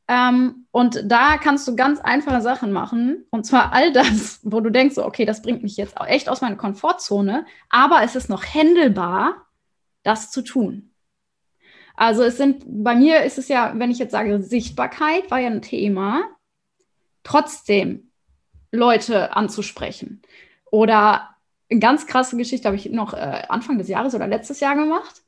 [0.10, 3.24] Ähm, und da kannst du ganz einfache Sachen machen.
[3.30, 6.58] Und zwar all das, wo du denkst, okay, das bringt mich jetzt echt aus meiner
[6.58, 9.46] Komfortzone, aber es ist noch händelbar,
[10.04, 10.92] das zu tun.
[11.95, 15.49] Also es sind, bei mir ist es ja, wenn ich jetzt sage, Sichtbarkeit war ja
[15.49, 16.23] ein Thema,
[17.23, 18.12] trotzdem
[18.71, 20.21] Leute anzusprechen.
[20.71, 21.36] Oder
[21.69, 25.23] eine ganz krasse Geschichte habe ich noch äh, Anfang des Jahres oder letztes Jahr gemacht,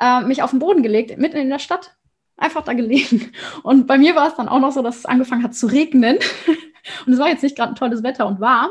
[0.00, 1.96] äh, mich auf den Boden gelegt, mitten in der Stadt,
[2.36, 3.32] einfach da gelegen.
[3.62, 6.18] Und bei mir war es dann auch noch so, dass es angefangen hat zu regnen.
[7.06, 8.70] und es war jetzt nicht gerade ein tolles Wetter und warm.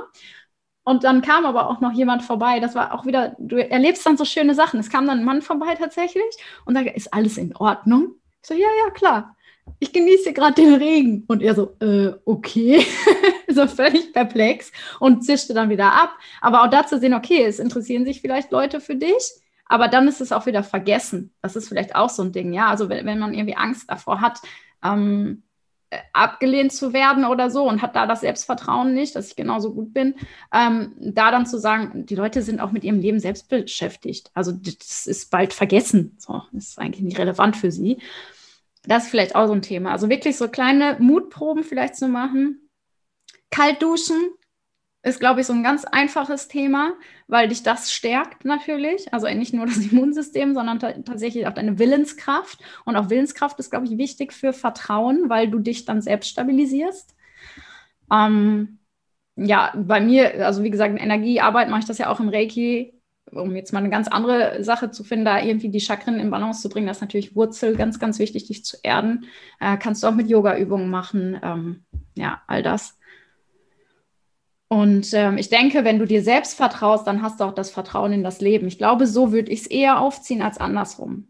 [0.87, 2.61] Und dann kam aber auch noch jemand vorbei.
[2.61, 4.79] Das war auch wieder, du erlebst dann so schöne Sachen.
[4.79, 6.23] Es kam dann ein Mann vorbei tatsächlich
[6.63, 8.15] und sagte, ist alles in Ordnung?
[8.41, 9.35] Ich so, ja, ja, klar.
[9.79, 11.25] Ich genieße gerade den Regen.
[11.27, 12.85] Und er so, äh, okay.
[13.49, 14.71] so völlig perplex
[15.01, 16.11] und zischte dann wieder ab.
[16.39, 19.33] Aber auch dazu sehen, okay, es interessieren sich vielleicht Leute für dich.
[19.65, 21.33] Aber dann ist es auch wieder vergessen.
[21.41, 22.67] Das ist vielleicht auch so ein Ding, ja.
[22.67, 24.39] Also wenn, wenn man irgendwie Angst davor hat,
[24.81, 25.46] ähm, äh,
[26.13, 29.93] abgelehnt zu werden oder so und hat da das Selbstvertrauen nicht, dass ich genauso gut
[29.93, 30.15] bin,
[30.53, 34.29] ähm, da dann zu sagen, die Leute sind auch mit ihrem Leben selbst beschäftigt.
[34.33, 36.15] Also das ist bald vergessen.
[36.17, 37.99] So, das ist eigentlich nicht relevant für sie.
[38.85, 39.91] Das ist vielleicht auch so ein Thema.
[39.91, 42.69] Also wirklich so kleine Mutproben vielleicht zu machen.
[43.49, 44.31] Kalt duschen,
[45.07, 46.93] ist, glaube ich, so ein ganz einfaches Thema,
[47.27, 49.13] weil dich das stärkt natürlich.
[49.13, 52.59] Also nicht nur das Immunsystem, sondern tatsächlich auch deine Willenskraft.
[52.85, 57.15] Und auch Willenskraft ist, glaube ich, wichtig für Vertrauen, weil du dich dann selbst stabilisierst.
[58.11, 58.79] Ähm,
[59.35, 62.93] ja, bei mir, also wie gesagt, in Energiearbeit mache ich das ja auch im Reiki,
[63.31, 66.61] um jetzt mal eine ganz andere Sache zu finden, da irgendwie die Chakren in Balance
[66.61, 66.87] zu bringen.
[66.87, 69.25] Das ist natürlich Wurzel, ganz, ganz wichtig, dich zu erden.
[69.59, 71.39] Äh, kannst du auch mit Yoga-Übungen machen.
[71.43, 72.96] Ähm, ja, all das.
[74.69, 78.11] Und ähm, ich denke, wenn du dir selbst vertraust, dann hast du auch das Vertrauen
[78.11, 78.67] in das Leben.
[78.67, 81.29] Ich glaube, so würde ich es eher aufziehen als andersrum.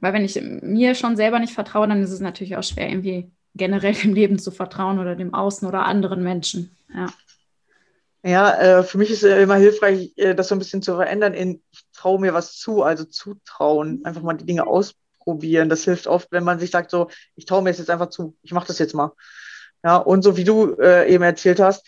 [0.00, 3.30] Weil wenn ich mir schon selber nicht vertraue, dann ist es natürlich auch schwer, irgendwie
[3.54, 6.76] generell dem Leben zu vertrauen oder dem Außen oder anderen Menschen.
[6.92, 7.06] Ja.
[8.26, 11.34] Ja, äh, für mich ist es immer hilfreich, äh, das so ein bisschen zu verändern
[11.34, 15.68] in ich traue mir was zu, also zutrauen, einfach mal die Dinge ausprobieren.
[15.68, 18.52] Das hilft oft, wenn man sich sagt, so, ich traue mir jetzt einfach zu, ich
[18.52, 19.12] mache das jetzt mal.
[19.84, 21.86] Ja, und so wie du äh, eben erzählt hast,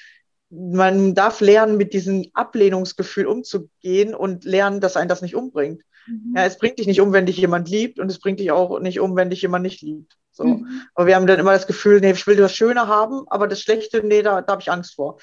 [0.51, 5.83] man darf lernen, mit diesem Ablehnungsgefühl umzugehen und lernen, dass ein das nicht umbringt.
[6.07, 6.35] Mhm.
[6.37, 8.79] Ja, es bringt dich nicht um, wenn dich jemand liebt und es bringt dich auch
[8.81, 10.17] nicht um, wenn dich jemand nicht liebt.
[10.31, 10.45] So.
[10.45, 10.83] Mhm.
[10.95, 13.61] Aber wir haben dann immer das Gefühl, nee, ich will das Schöne haben, aber das
[13.61, 15.19] Schlechte, nee, da, da habe ich Angst vor.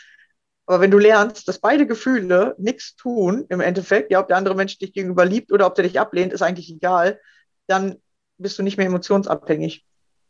[0.66, 4.56] Aber wenn du lernst, dass beide Gefühle nichts tun, im Endeffekt, ja, ob der andere
[4.56, 7.20] Mensch dich gegenüber liebt oder ob der dich ablehnt, ist eigentlich egal,
[7.68, 7.98] dann
[8.38, 9.86] bist du nicht mehr emotionsabhängig.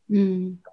[0.07, 0.63] Mhm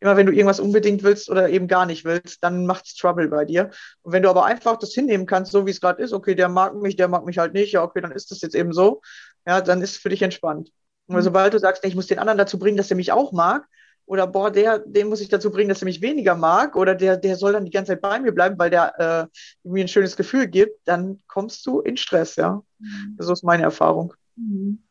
[0.00, 3.28] immer wenn du irgendwas unbedingt willst oder eben gar nicht willst, dann macht es Trouble
[3.28, 3.70] bei dir.
[4.02, 6.48] Und wenn du aber einfach das hinnehmen kannst, so wie es gerade ist, okay, der
[6.48, 9.00] mag mich, der mag mich halt nicht, ja, okay, dann ist das jetzt eben so,
[9.46, 10.70] ja, dann ist es für dich entspannt.
[11.06, 11.22] Und mhm.
[11.22, 13.66] sobald du sagst, ich muss den anderen dazu bringen, dass er mich auch mag,
[14.06, 17.16] oder boah, der, den muss ich dazu bringen, dass er mich weniger mag, oder der,
[17.16, 20.16] der soll dann die ganze Zeit bei mir bleiben, weil der äh, mir ein schönes
[20.16, 22.62] Gefühl gibt, dann kommst du in Stress, ja.
[22.78, 23.16] Mhm.
[23.18, 24.14] So ist meine Erfahrung.
[24.36, 24.82] Mhm.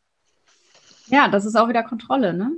[1.06, 2.52] Ja, das ist auch wieder Kontrolle, ne?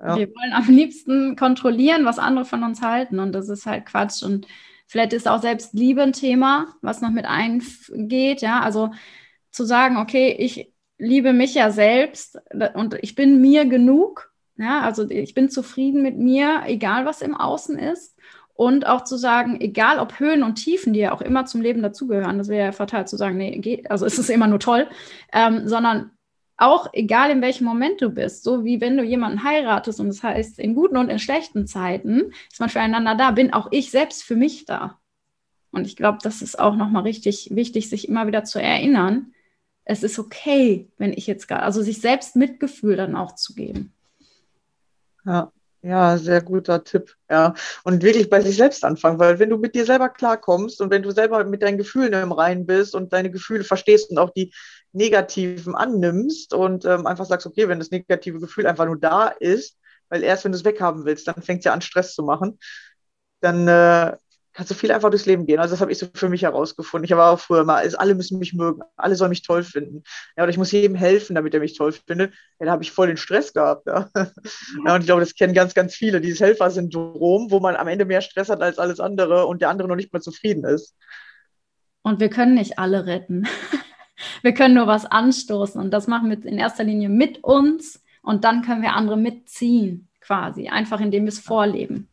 [0.00, 0.16] Ja.
[0.16, 3.18] Wir wollen am liebsten kontrollieren, was andere von uns halten.
[3.18, 4.22] Und das ist halt Quatsch.
[4.22, 4.46] Und
[4.86, 8.42] vielleicht ist auch Selbstliebe ein Thema, was noch mit eingeht.
[8.42, 8.90] Ja, also
[9.50, 12.38] zu sagen, okay, ich liebe mich ja selbst
[12.74, 14.32] und ich bin mir genug.
[14.56, 18.14] Ja, also ich bin zufrieden mit mir, egal was im Außen ist.
[18.56, 21.82] Und auch zu sagen, egal ob Höhen und Tiefen, die ja auch immer zum Leben
[21.82, 24.86] dazugehören, das wäre ja fatal zu sagen, nee, geht, also es ist immer nur toll,
[25.32, 26.12] ähm, sondern
[26.56, 30.22] auch egal in welchem Moment du bist, so wie wenn du jemanden heiratest und das
[30.22, 34.22] heißt, in guten und in schlechten Zeiten ist man füreinander da, bin auch ich selbst
[34.22, 34.98] für mich da.
[35.72, 39.32] Und ich glaube, das ist auch nochmal richtig wichtig, sich immer wieder zu erinnern,
[39.84, 43.92] es ist okay, wenn ich jetzt gerade, also sich selbst Mitgefühl dann auch zu geben.
[45.26, 47.14] Ja, ja, sehr guter Tipp.
[47.28, 47.52] Ja.
[47.82, 51.02] Und wirklich bei sich selbst anfangen, weil wenn du mit dir selber klarkommst und wenn
[51.02, 54.50] du selber mit deinen Gefühlen im Reinen bist und deine Gefühle verstehst und auch die
[54.94, 59.78] negativen annimmst und ähm, einfach sagst, okay, wenn das negative Gefühl einfach nur da ist,
[60.08, 62.58] weil erst wenn du es weghaben willst, dann fängt es ja an, Stress zu machen,
[63.40, 64.16] dann äh,
[64.54, 65.58] kannst du viel einfach durchs Leben gehen.
[65.58, 67.04] Also das habe ich so für mich herausgefunden.
[67.04, 70.04] Ich habe auch früher mal, also alle müssen mich mögen, alle sollen mich toll finden.
[70.36, 72.32] Ja, oder ich muss jedem helfen, damit er mich toll findet.
[72.60, 73.86] Ja, da habe ich voll den Stress gehabt.
[73.86, 74.08] Ja.
[74.86, 74.94] ja.
[74.94, 78.20] und ich glaube, das kennen ganz, ganz viele, dieses Helfersyndrom, wo man am Ende mehr
[78.20, 80.94] Stress hat als alles andere und der andere noch nicht mal zufrieden ist.
[82.02, 83.48] Und wir können nicht alle retten.
[84.42, 88.44] Wir können nur was anstoßen und das machen wir in erster Linie mit uns und
[88.44, 92.08] dann können wir andere mitziehen, quasi, einfach indem wir es vorleben.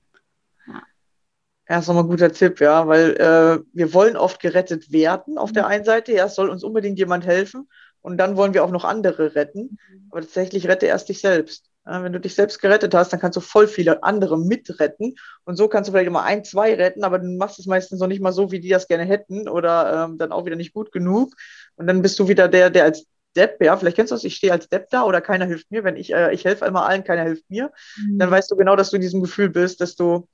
[0.68, 5.38] Ja, das ist nochmal ein guter Tipp, ja, weil äh, wir wollen oft gerettet werden
[5.38, 5.70] auf der mhm.
[5.70, 6.12] einen Seite.
[6.12, 7.70] Ja, es soll uns unbedingt jemand helfen
[8.02, 9.78] und dann wollen wir auch noch andere retten.
[9.90, 10.08] Mhm.
[10.12, 11.72] Aber tatsächlich rette erst dich selbst.
[11.86, 15.56] Ja, wenn du dich selbst gerettet hast, dann kannst du voll viele andere mitretten und
[15.56, 18.22] so kannst du vielleicht immer ein, zwei retten, aber du machst es meistens noch nicht
[18.22, 21.34] mal so, wie die das gerne hätten oder ähm, dann auch wieder nicht gut genug
[21.82, 24.36] und dann bist du wieder der, der als Depp, ja, vielleicht kennst du das, ich
[24.36, 27.04] stehe als Depp da oder keiner hilft mir, wenn ich, äh, ich helfe immer allen,
[27.04, 28.20] keiner hilft mir, mhm.
[28.20, 30.28] dann weißt du genau, dass du in diesem Gefühl bist, dass du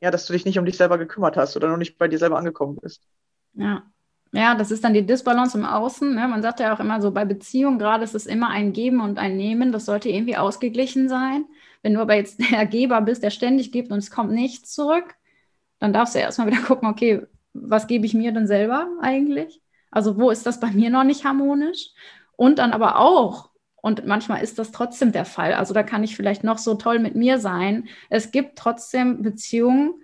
[0.00, 2.18] ja, dass du dich nicht um dich selber gekümmert hast oder noch nicht bei dir
[2.18, 3.02] selber angekommen bist.
[3.54, 3.82] Ja.
[4.32, 6.14] Ja, das ist dann die Disbalance im Außen.
[6.14, 6.28] Ne?
[6.28, 9.18] Man sagt ja auch immer so, bei Beziehungen gerade ist es immer ein Geben und
[9.18, 9.72] ein Nehmen.
[9.72, 11.46] Das sollte irgendwie ausgeglichen sein.
[11.82, 15.14] Wenn du aber jetzt der Geber bist, der ständig gibt und es kommt nichts zurück,
[15.78, 17.22] dann darfst du erstmal wieder gucken, okay,
[17.54, 19.62] was gebe ich mir denn selber eigentlich?
[19.90, 21.90] Also wo ist das bei mir noch nicht harmonisch?
[22.36, 25.54] Und dann aber auch, und manchmal ist das trotzdem der Fall.
[25.54, 27.88] Also da kann ich vielleicht noch so toll mit mir sein.
[28.10, 29.94] Es gibt trotzdem Beziehungen,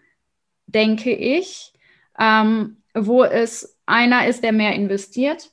[0.66, 1.72] denke ich,
[2.18, 5.52] ähm, wo es einer ist, der mehr investiert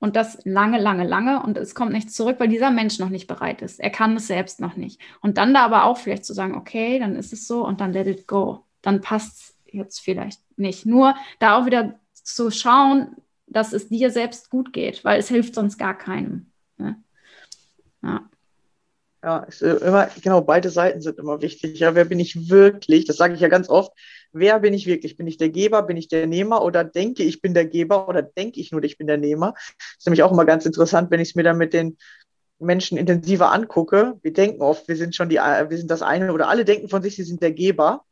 [0.00, 3.26] und das lange, lange, lange und es kommt nichts zurück, weil dieser Mensch noch nicht
[3.26, 3.78] bereit ist.
[3.80, 5.00] Er kann es selbst noch nicht.
[5.20, 7.92] Und dann da aber auch vielleicht zu sagen, okay, dann ist es so und dann
[7.92, 8.64] let it go.
[8.82, 10.86] Dann passt es jetzt vielleicht nicht.
[10.86, 13.16] Nur da auch wieder zu schauen,
[13.50, 16.50] dass es dir selbst gut geht, weil es hilft sonst gar keinem.
[16.78, 16.96] Ne?
[18.02, 18.30] Ja.
[19.22, 21.78] Ja, immer, genau, beide Seiten sind immer wichtig.
[21.78, 23.04] Ja, wer bin ich wirklich?
[23.04, 23.92] Das sage ich ja ganz oft.
[24.32, 25.18] Wer bin ich wirklich?
[25.18, 25.82] Bin ich der Geber?
[25.82, 26.64] Bin ich der Nehmer?
[26.64, 28.08] Oder denke ich bin der Geber?
[28.08, 29.52] Oder denke ich nur, ich bin der Nehmer?
[29.52, 31.98] Das ist nämlich auch immer ganz interessant, wenn ich es mir dann mit den
[32.58, 34.18] Menschen intensiver angucke.
[34.22, 37.02] Wir denken oft, wir sind schon die, wir sind das eine oder alle denken von
[37.02, 38.06] sich, sie sind der Geber.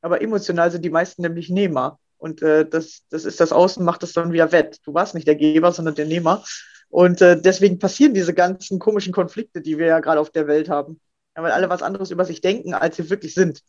[0.00, 1.98] Aber emotional sind die meisten nämlich Nehmer.
[2.20, 4.78] Und äh, das, das ist das Außen, macht das dann wieder wett.
[4.84, 6.44] Du warst nicht der Geber, sondern der Nehmer.
[6.90, 10.68] Und äh, deswegen passieren diese ganzen komischen Konflikte, die wir ja gerade auf der Welt
[10.68, 11.00] haben.
[11.34, 13.62] Ja, weil alle was anderes über sich denken, als sie wirklich sind.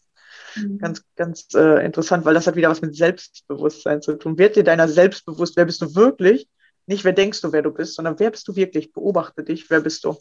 [0.55, 0.79] Mhm.
[0.79, 4.37] Ganz, ganz äh, interessant, weil das hat wieder was mit Selbstbewusstsein zu tun.
[4.37, 6.49] Werd dir deiner selbst bewusst, wer bist du wirklich?
[6.87, 8.91] Nicht, wer denkst du, wer du bist, sondern wer bist du wirklich?
[8.91, 10.17] Beobachte dich, wer bist du?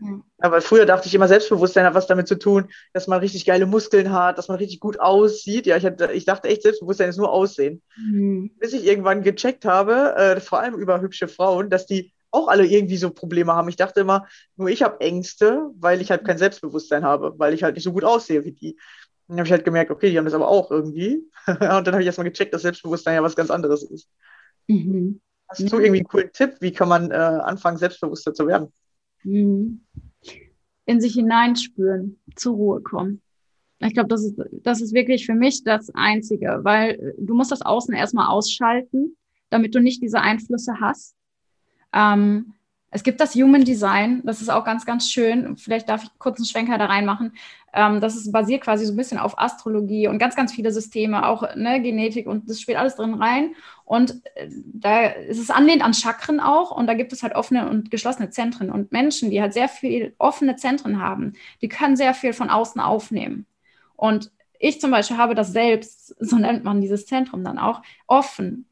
[0.00, 0.20] Ja.
[0.38, 3.66] Aber früher dachte ich immer, Selbstbewusstsein hat was damit zu tun, dass man richtig geile
[3.66, 5.66] Muskeln hat, dass man richtig gut aussieht.
[5.66, 7.82] Ja, ich, hatte, ich dachte echt, Selbstbewusstsein ist nur Aussehen.
[7.96, 8.50] Mhm.
[8.58, 12.66] Bis ich irgendwann gecheckt habe, äh, vor allem über hübsche Frauen, dass die auch alle
[12.66, 13.68] irgendwie so Probleme haben.
[13.68, 14.26] Ich dachte immer,
[14.56, 17.92] nur ich habe Ängste, weil ich halt kein Selbstbewusstsein habe, weil ich halt nicht so
[17.92, 18.76] gut aussehe wie die.
[19.28, 21.30] Dann habe ich halt gemerkt, okay, die haben das aber auch irgendwie.
[21.46, 24.08] und dann habe ich erstmal gecheckt, dass Selbstbewusstsein ja was ganz anderes ist.
[24.66, 25.20] Mhm.
[25.48, 28.72] Hast du irgendwie einen coolen Tipp, wie kann man äh, anfangen, selbstbewusster zu werden?
[29.24, 29.80] Mhm.
[30.86, 33.22] In sich hineinspüren, zur Ruhe kommen.
[33.80, 37.62] Ich glaube, das ist, das ist wirklich für mich das Einzige, weil du musst das
[37.62, 39.16] Außen erstmal ausschalten,
[39.50, 41.16] damit du nicht diese Einflüsse hast.
[41.92, 42.53] Ähm,
[42.94, 45.56] es gibt das Human Design, das ist auch ganz, ganz schön.
[45.56, 47.32] Vielleicht darf ich kurz einen Schwenker da reinmachen.
[47.72, 51.26] Ähm, das ist basiert quasi so ein bisschen auf Astrologie und ganz, ganz viele Systeme,
[51.26, 53.56] auch ne, Genetik und das spielt alles drin rein.
[53.84, 57.68] Und äh, da ist es anlehnt an Chakren auch und da gibt es halt offene
[57.68, 58.70] und geschlossene Zentren.
[58.70, 61.32] Und Menschen, die halt sehr viel offene Zentren haben,
[61.62, 63.44] die können sehr viel von außen aufnehmen.
[63.96, 64.30] Und
[64.60, 68.66] ich zum Beispiel habe das selbst, so nennt man dieses Zentrum dann auch, offen.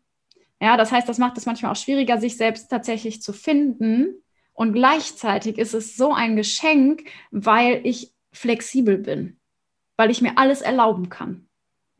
[0.63, 4.23] Ja, das heißt, das macht es manchmal auch schwieriger, sich selbst tatsächlich zu finden.
[4.55, 9.41] Und gleichzeitig ist es so ein Geschenk, weil ich flexibel bin,
[9.97, 11.49] weil ich mir alles erlauben kann.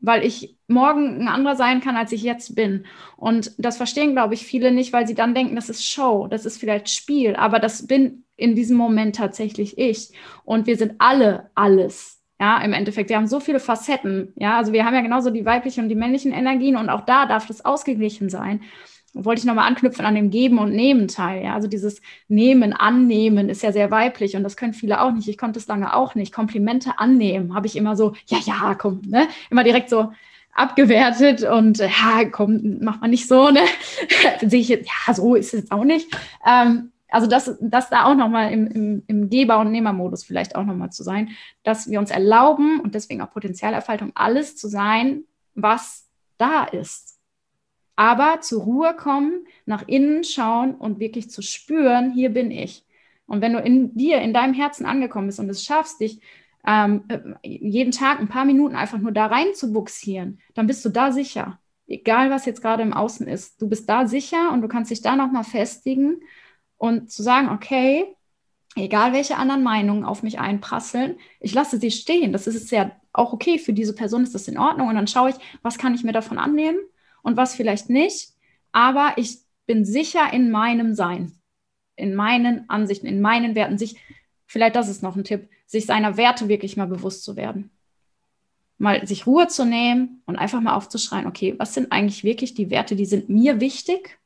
[0.05, 2.85] weil ich morgen ein anderer sein kann, als ich jetzt bin.
[3.17, 6.45] Und das verstehen, glaube ich, viele nicht, weil sie dann denken, das ist Show, das
[6.45, 10.11] ist vielleicht Spiel, aber das bin in diesem Moment tatsächlich ich.
[10.43, 12.22] Und wir sind alle alles.
[12.39, 14.33] Ja, im Endeffekt, wir haben so viele Facetten.
[14.35, 17.25] Ja, also wir haben ja genauso die weiblichen und die männlichen Energien und auch da
[17.25, 18.61] darf das ausgeglichen sein
[19.13, 21.43] wollte ich nochmal anknüpfen an dem Geben- und Nehmen-Teil.
[21.43, 21.53] Ja?
[21.53, 25.27] Also dieses Nehmen, Annehmen ist ja sehr weiblich und das können viele auch nicht.
[25.27, 26.33] Ich konnte es lange auch nicht.
[26.33, 29.27] Komplimente annehmen habe ich immer so, ja, ja, komm, ne?
[29.49, 30.11] Immer direkt so
[30.55, 33.61] abgewertet und ja, komm, mach mal nicht so, ne?
[34.41, 36.09] Sehe ich jetzt, ja, so ist es auch nicht.
[36.45, 40.65] Ähm, also das, das da auch nochmal im, im, im Geber- und Nehmermodus vielleicht auch
[40.65, 41.29] nochmal zu sein,
[41.63, 45.23] dass wir uns erlauben und deswegen auch Potenzialerfaltung, alles zu sein,
[45.55, 47.13] was da ist
[47.95, 52.85] aber zur Ruhe kommen, nach innen schauen und wirklich zu spüren, hier bin ich.
[53.25, 56.19] Und wenn du in dir, in deinem Herzen angekommen bist und es schaffst, dich
[56.65, 60.83] ähm, äh, jeden Tag ein paar Minuten einfach nur da rein zu buxieren, dann bist
[60.85, 61.59] du da sicher.
[61.87, 63.61] Egal, was jetzt gerade im Außen ist.
[63.61, 66.21] Du bist da sicher und du kannst dich da nochmal festigen
[66.77, 68.05] und zu sagen, okay,
[68.75, 72.33] egal welche anderen Meinungen auf mich einprasseln, ich lasse sie stehen.
[72.33, 73.59] Das ist ja auch okay.
[73.59, 74.87] Für diese Person ist das in Ordnung.
[74.87, 76.79] Und dann schaue ich, was kann ich mir davon annehmen
[77.21, 78.29] und was vielleicht nicht.
[78.71, 81.33] Aber ich bin sicher in meinem Sein,
[81.95, 83.77] in meinen Ansichten, in meinen Werten.
[83.77, 83.95] Sich,
[84.45, 87.71] vielleicht das ist noch ein Tipp, sich seiner Werte wirklich mal bewusst zu werden.
[88.79, 92.69] Mal sich Ruhe zu nehmen und einfach mal aufzuschreien, okay, was sind eigentlich wirklich die
[92.69, 94.19] Werte, die sind mir wichtig?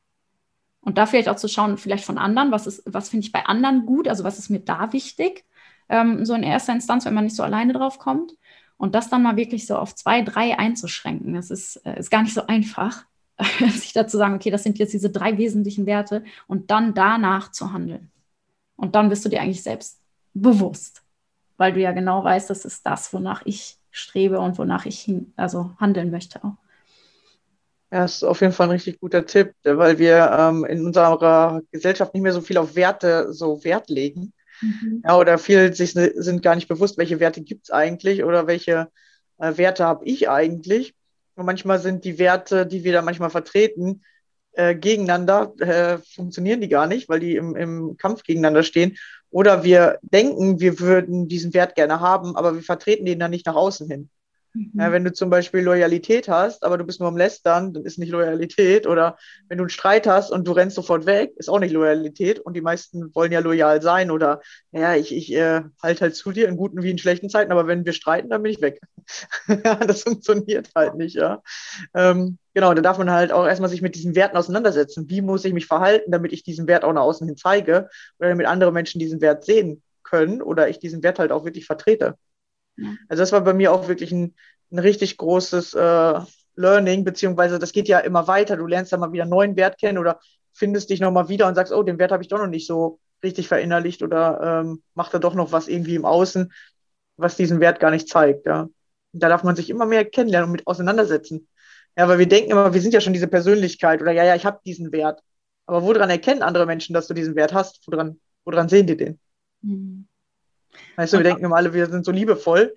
[0.80, 3.84] Und da vielleicht auch zu schauen, vielleicht von anderen, was was finde ich bei anderen
[3.84, 5.44] gut, also was ist mir da wichtig?
[5.88, 8.32] Ähm, so in erster Instanz, wenn man nicht so alleine drauf kommt.
[8.76, 12.22] Und das dann mal wirklich so auf zwei, drei einzuschränken, das ist, äh, ist gar
[12.22, 13.04] nicht so einfach,
[13.58, 17.72] sich dazu sagen, okay, das sind jetzt diese drei wesentlichen Werte und dann danach zu
[17.72, 18.10] handeln.
[18.76, 20.00] Und dann bist du dir eigentlich selbst
[20.32, 21.02] bewusst,
[21.56, 25.32] weil du ja genau weißt, das ist das, wonach ich strebe und wonach ich hin,
[25.36, 26.56] also handeln möchte auch.
[27.90, 31.62] Ja, das ist auf jeden Fall ein richtig guter Tipp, weil wir ähm, in unserer
[31.72, 34.34] Gesellschaft nicht mehr so viel auf Werte so Wert legen.
[34.60, 35.02] Mhm.
[35.04, 38.88] Ja, oder viele sich sind gar nicht bewusst, welche Werte gibt es eigentlich oder welche
[39.38, 40.94] äh, Werte habe ich eigentlich.
[41.34, 44.02] Und manchmal sind die Werte, die wir da manchmal vertreten,
[44.52, 48.98] äh, gegeneinander, äh, funktionieren die gar nicht, weil die im, im Kampf gegeneinander stehen.
[49.30, 53.46] Oder wir denken, wir würden diesen Wert gerne haben, aber wir vertreten den dann nicht
[53.46, 54.10] nach außen hin.
[54.58, 54.80] Mhm.
[54.80, 57.98] Ja, wenn du zum Beispiel Loyalität hast, aber du bist nur am Lästern, dann ist
[57.98, 58.86] nicht Loyalität.
[58.86, 59.16] Oder
[59.48, 62.40] wenn du einen Streit hast und du rennst sofort weg, ist auch nicht Loyalität.
[62.40, 64.40] Und die meisten wollen ja loyal sein oder,
[64.72, 67.66] ja, ich, ich äh, halte halt zu dir in guten wie in schlechten Zeiten, aber
[67.66, 68.80] wenn wir streiten, dann bin ich weg.
[69.86, 71.40] das funktioniert halt nicht, ja.
[71.94, 75.08] Ähm, genau, da darf man halt auch erstmal sich mit diesen Werten auseinandersetzen.
[75.08, 77.88] Wie muss ich mich verhalten, damit ich diesen Wert auch nach außen hin zeige
[78.18, 81.66] oder damit andere Menschen diesen Wert sehen können oder ich diesen Wert halt auch wirklich
[81.66, 82.16] vertrete.
[83.08, 84.34] Also das war bei mir auch wirklich ein,
[84.70, 86.20] ein richtig großes äh,
[86.56, 88.56] Learning, beziehungsweise das geht ja immer weiter.
[88.56, 90.20] Du lernst dann mal wieder einen neuen Wert kennen oder
[90.52, 92.98] findest dich nochmal wieder und sagst, oh, den Wert habe ich doch noch nicht so
[93.22, 96.52] richtig verinnerlicht oder ähm, macht da doch noch was irgendwie im Außen,
[97.16, 98.46] was diesen Wert gar nicht zeigt.
[98.46, 98.68] Ja.
[99.12, 101.48] Da darf man sich immer mehr kennenlernen und mit auseinandersetzen.
[101.96, 104.46] Ja, weil wir denken immer, wir sind ja schon diese Persönlichkeit oder ja, ja, ich
[104.46, 105.20] habe diesen Wert.
[105.66, 107.80] Aber woran erkennen andere Menschen, dass du diesen Wert hast?
[107.86, 109.20] Woran, woran sehen die den?
[109.62, 110.07] Mhm.
[110.96, 112.74] Weißt du, wir denken immer alle, wir sind so liebevoll.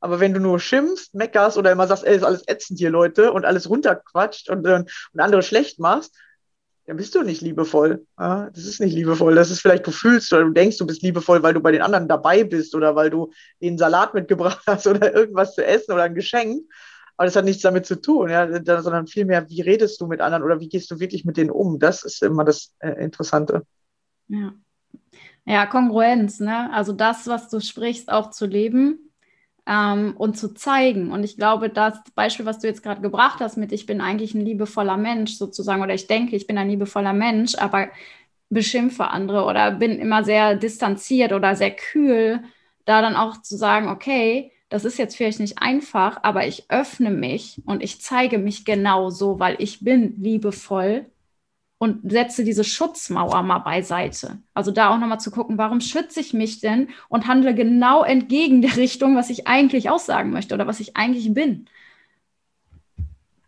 [0.00, 3.32] Aber wenn du nur schimpfst, meckerst oder immer sagst, ey, ist alles ätzend hier, Leute,
[3.32, 6.16] und alles runterquatscht und, äh, und andere schlecht machst,
[6.86, 8.04] dann bist du nicht liebevoll.
[8.18, 9.36] Ja, das ist nicht liebevoll.
[9.36, 11.82] Das ist vielleicht, du fühlst oder du denkst, du bist liebevoll, weil du bei den
[11.82, 16.02] anderen dabei bist oder weil du den Salat mitgebracht hast oder irgendwas zu essen oder
[16.02, 16.64] ein Geschenk.
[17.16, 18.48] Aber das hat nichts damit zu tun, ja,
[18.82, 21.78] sondern vielmehr, wie redest du mit anderen oder wie gehst du wirklich mit denen um?
[21.78, 23.62] Das ist immer das äh, Interessante.
[24.26, 24.52] Ja.
[25.44, 26.72] Ja, Kongruenz, ne?
[26.72, 29.12] Also das, was du sprichst, auch zu leben
[29.66, 31.10] ähm, und zu zeigen.
[31.12, 34.34] Und ich glaube, das Beispiel, was du jetzt gerade gebracht hast, mit ich bin eigentlich
[34.34, 37.88] ein liebevoller Mensch sozusagen, oder ich denke, ich bin ein liebevoller Mensch, aber
[38.50, 42.42] beschimpfe andere oder bin immer sehr distanziert oder sehr kühl,
[42.84, 47.10] da dann auch zu sagen, okay, das ist jetzt vielleicht nicht einfach, aber ich öffne
[47.10, 51.06] mich und ich zeige mich genau so, weil ich bin liebevoll
[51.82, 54.38] und setze diese Schutzmauer mal beiseite.
[54.54, 58.62] Also da auch nochmal zu gucken, warum schütze ich mich denn und handle genau entgegen
[58.62, 61.66] der Richtung, was ich eigentlich aussagen möchte oder was ich eigentlich bin.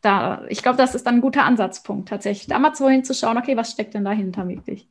[0.02, 3.56] Da, ich glaube, das ist dann ein guter Ansatzpunkt, tatsächlich, da mal so hinzuschauen, okay,
[3.56, 4.88] was steckt denn dahinter wirklich?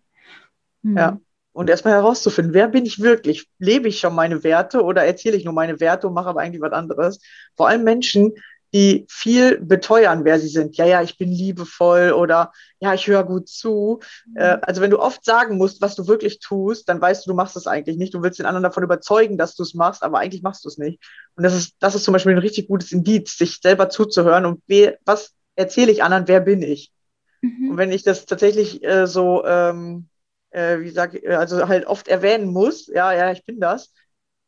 [0.83, 0.95] Hm.
[0.95, 1.19] Ja,
[1.51, 3.49] und erstmal herauszufinden, wer bin ich wirklich?
[3.59, 6.61] Lebe ich schon meine Werte oder erzähle ich nur meine Werte und mache aber eigentlich
[6.61, 7.19] was anderes?
[7.57, 8.35] Vor allem Menschen,
[8.73, 10.77] die viel beteuern, wer sie sind.
[10.77, 13.99] Ja, ja, ich bin liebevoll oder ja, ich höre gut zu.
[14.25, 14.37] Mhm.
[14.37, 17.35] Äh, also wenn du oft sagen musst, was du wirklich tust, dann weißt du, du
[17.35, 18.13] machst es eigentlich nicht.
[18.13, 20.77] Du willst den anderen davon überzeugen, dass du es machst, aber eigentlich machst du es
[20.77, 20.99] nicht.
[21.35, 24.61] Und das ist, das ist zum Beispiel ein richtig gutes Indiz, sich selber zuzuhören und
[24.67, 26.91] we, was erzähle ich anderen, wer bin ich?
[27.41, 27.71] Mhm.
[27.71, 30.07] Und wenn ich das tatsächlich äh, so, ähm,
[30.49, 33.93] äh, wie sag ich, also halt oft erwähnen muss, ja, ja, ich bin das,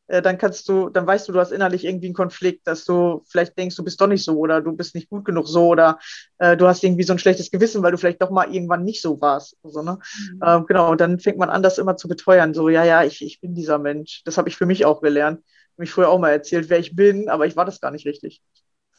[0.07, 3.23] äh, dann kannst du, dann weißt du, du hast innerlich irgendwie einen Konflikt, dass du
[3.27, 5.99] vielleicht denkst, du bist doch nicht so oder du bist nicht gut genug so oder
[6.37, 9.01] äh, du hast irgendwie so ein schlechtes Gewissen, weil du vielleicht doch mal irgendwann nicht
[9.01, 9.57] so warst.
[9.63, 9.99] So, ne?
[10.31, 10.41] Mhm.
[10.45, 12.53] Ähm, genau, und dann fängt man an, das immer zu beteuern.
[12.53, 14.21] So, ja, ja, ich, ich bin dieser Mensch.
[14.25, 15.41] Das habe ich für mich auch gelernt.
[15.77, 18.41] Mich früher auch mal erzählt, wer ich bin, aber ich war das gar nicht richtig.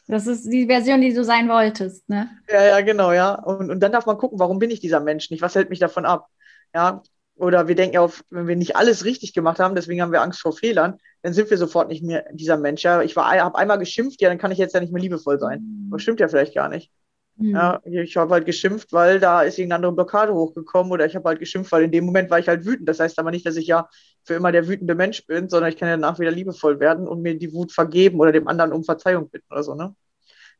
[0.07, 2.29] Das ist die Version, die du sein wolltest, ne?
[2.49, 3.33] Ja, ja, genau, ja.
[3.33, 5.41] Und, und dann darf man gucken, warum bin ich dieser Mensch nicht?
[5.41, 6.27] Was hält mich davon ab?
[6.73, 7.01] Ja,
[7.37, 10.41] oder wir denken auf, wenn wir nicht alles richtig gemacht haben, deswegen haben wir Angst
[10.41, 12.83] vor Fehlern, dann sind wir sofort nicht mehr dieser Mensch.
[12.83, 15.61] Ja, ich habe einmal geschimpft, ja, dann kann ich jetzt ja nicht mehr liebevoll sein.
[15.61, 15.91] Mhm.
[15.91, 16.91] Das stimmt ja vielleicht gar nicht.
[17.37, 17.51] Mhm.
[17.51, 21.29] Ja, ich habe halt geschimpft, weil da ist irgendeine andere Blockade hochgekommen oder ich habe
[21.29, 22.89] halt geschimpft, weil in dem Moment war ich halt wütend.
[22.89, 23.87] Das heißt aber nicht, dass ich ja
[24.23, 27.21] für immer der wütende Mensch bin, sondern ich kann ja danach wieder liebevoll werden und
[27.21, 29.95] mir die Wut vergeben oder dem anderen um Verzeihung bitten oder so, ne?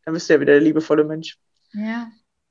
[0.05, 1.37] Dann bist du ja wieder der liebevolle Mensch.
[1.73, 2.07] Ja,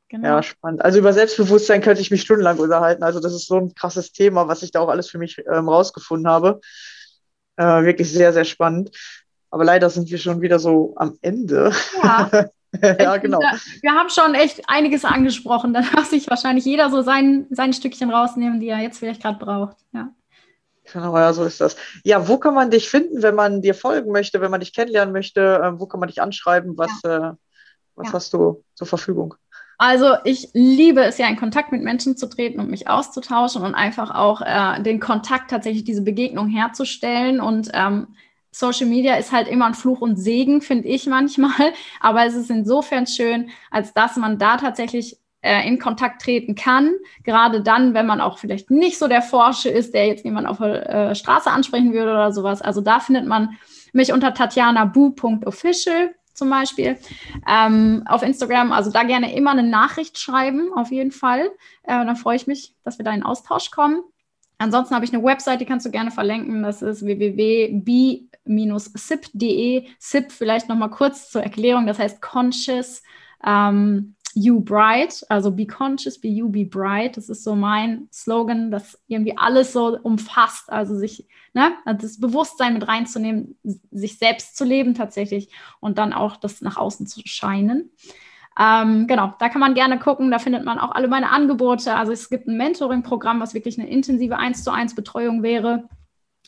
[0.09, 0.29] Genau.
[0.29, 0.85] Ja, spannend.
[0.85, 3.03] Also über Selbstbewusstsein könnte ich mich stundenlang unterhalten.
[3.03, 5.69] Also das ist so ein krasses Thema, was ich da auch alles für mich ähm,
[5.69, 6.61] rausgefunden habe.
[7.57, 8.91] Äh, wirklich sehr, sehr spannend.
[9.51, 11.73] Aber leider sind wir schon wieder so am Ende.
[12.03, 12.31] Ja.
[12.83, 13.41] ja, genau.
[13.81, 15.73] Wir haben schon echt einiges angesprochen.
[15.75, 19.39] Da darf sich wahrscheinlich jeder so sein, sein Stückchen rausnehmen, die er jetzt vielleicht gerade
[19.39, 19.77] braucht.
[19.93, 20.11] Ja.
[20.93, 21.77] Genau, ja, so ist das.
[22.05, 25.13] Ja, wo kann man dich finden, wenn man dir folgen möchte, wenn man dich kennenlernen
[25.13, 25.61] möchte?
[25.63, 26.79] Äh, wo kann man dich anschreiben?
[26.79, 27.31] Was, ja.
[27.31, 27.33] äh,
[27.97, 28.13] was ja.
[28.13, 29.35] hast du zur Verfügung?
[29.79, 33.75] Also ich liebe es ja, in Kontakt mit Menschen zu treten und mich auszutauschen und
[33.75, 37.41] einfach auch äh, den Kontakt, tatsächlich diese Begegnung herzustellen.
[37.41, 38.09] Und ähm,
[38.51, 41.73] Social Media ist halt immer ein Fluch und Segen, finde ich manchmal.
[42.01, 46.95] Aber es ist insofern schön, als dass man da tatsächlich äh, in Kontakt treten kann.
[47.23, 50.57] Gerade dann, wenn man auch vielleicht nicht so der Forsche ist, der jetzt jemand auf
[50.57, 52.63] der äh, Straße ansprechen würde oder sowas.
[52.63, 53.59] Also da findet man
[53.93, 56.99] mich unter tatjanabu.official zum Beispiel
[57.49, 58.73] ähm, auf Instagram.
[58.73, 61.51] Also da gerne immer eine Nachricht schreiben, auf jeden Fall.
[61.83, 64.03] Äh, dann freue ich mich, dass wir da in Austausch kommen.
[64.59, 66.63] Ansonsten habe ich eine Website, die kannst du gerne verlinken.
[66.63, 67.77] Das ist www.b-sip.de.
[69.99, 71.87] SIP vielleicht nochmal kurz zur Erklärung.
[71.87, 73.03] Das heißt Conscious
[73.45, 77.17] ähm, You Bright, also Be Conscious, Be You, Be Bright.
[77.17, 80.71] Das ist so mein Slogan, das irgendwie alles so umfasst.
[80.71, 85.49] Also sich, ne, das Bewusstsein mit reinzunehmen, sich selbst zu leben tatsächlich
[85.81, 87.91] und dann auch das nach außen zu scheinen.
[88.61, 90.31] Ähm, genau, da kann man gerne gucken.
[90.31, 91.95] Da findet man auch alle meine Angebote.
[91.95, 95.89] Also es gibt ein Mentoring-Programm, was wirklich eine intensive 1 zu 1 Betreuung wäre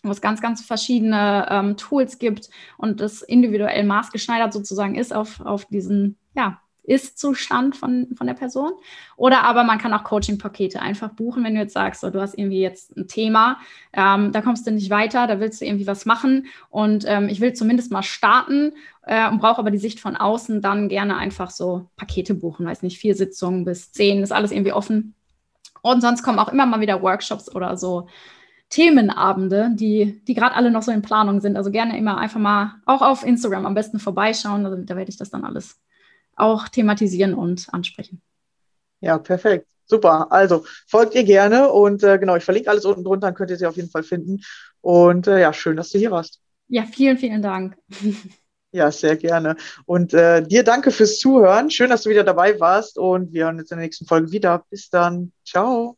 [0.05, 5.41] wo es ganz, ganz verschiedene ähm, Tools gibt und das individuell maßgeschneidert sozusagen ist auf,
[5.41, 8.73] auf diesen ja, ist-Zustand von, von der Person.
[9.17, 12.37] Oder aber man kann auch Coaching-Pakete einfach buchen, wenn du jetzt sagst, so, du hast
[12.37, 13.59] irgendwie jetzt ein Thema,
[13.93, 17.41] ähm, da kommst du nicht weiter, da willst du irgendwie was machen und ähm, ich
[17.41, 18.73] will zumindest mal starten
[19.03, 22.83] äh, und brauche aber die Sicht von außen, dann gerne einfach so Pakete buchen, weiß
[22.83, 25.15] nicht, vier Sitzungen bis zehn, ist alles irgendwie offen.
[25.83, 28.09] Und sonst kommen auch immer mal wieder Workshops oder so
[28.71, 31.57] Themenabende, die, die gerade alle noch so in Planung sind.
[31.57, 34.67] Also gerne immer einfach mal auch auf Instagram am besten vorbeischauen.
[34.67, 35.81] Also, da werde ich das dann alles
[36.39, 38.23] auch thematisieren und ansprechen.
[39.01, 39.67] Ja, perfekt.
[39.87, 40.31] Super.
[40.31, 43.57] Also folgt ihr gerne und äh, genau, ich verlinke alles unten drunter, dann könnt ihr
[43.57, 44.41] sie auf jeden Fall finden.
[44.81, 46.41] Und äh, ja, schön, dass du hier warst.
[46.69, 47.77] Ja, vielen, vielen Dank.
[48.71, 49.57] Ja, sehr gerne.
[49.87, 51.71] Und äh, dir danke fürs Zuhören.
[51.71, 54.67] Schön, dass du wieder dabei warst und wir hören uns in der nächsten Folge wieder.
[54.69, 55.33] Bis dann.
[55.43, 55.98] Ciao.